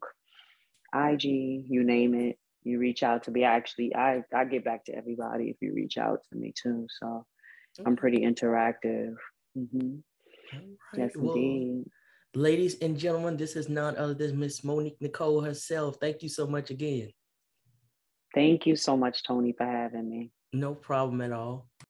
IG, 0.94 1.24
you 1.24 1.84
name 1.84 2.14
it. 2.14 2.38
You 2.64 2.78
reach 2.78 3.02
out 3.02 3.24
to 3.24 3.30
me. 3.30 3.44
Actually, 3.44 3.94
I, 3.94 4.24
I 4.34 4.44
get 4.44 4.64
back 4.64 4.84
to 4.86 4.94
everybody 4.94 5.50
if 5.50 5.56
you 5.60 5.72
reach 5.74 5.96
out 5.96 6.20
to 6.30 6.38
me 6.38 6.52
too. 6.60 6.86
So 7.00 7.24
okay. 7.78 7.86
I'm 7.86 7.96
pretty 7.96 8.20
interactive. 8.20 9.14
Mm-hmm. 9.56 9.98
Right. 10.52 10.62
Yes, 10.96 11.12
well, 11.16 11.34
indeed. 11.34 11.84
Ladies 12.34 12.78
and 12.80 12.98
gentlemen, 12.98 13.36
this 13.36 13.56
is 13.56 13.68
none 13.68 13.96
other 13.96 14.14
than 14.14 14.38
Miss 14.38 14.62
Monique 14.62 14.98
Nikkole 15.00 15.44
herself. 15.44 15.96
Thank 16.00 16.22
you 16.22 16.28
so 16.28 16.46
much 16.46 16.70
again. 16.70 17.10
Thank 18.34 18.66
you 18.66 18.76
so 18.76 18.96
much, 18.96 19.24
Tony, 19.24 19.54
for 19.56 19.64
having 19.64 20.08
me. 20.08 20.30
No 20.52 20.74
problem 20.74 21.20
at 21.20 21.32
all. 21.32 21.68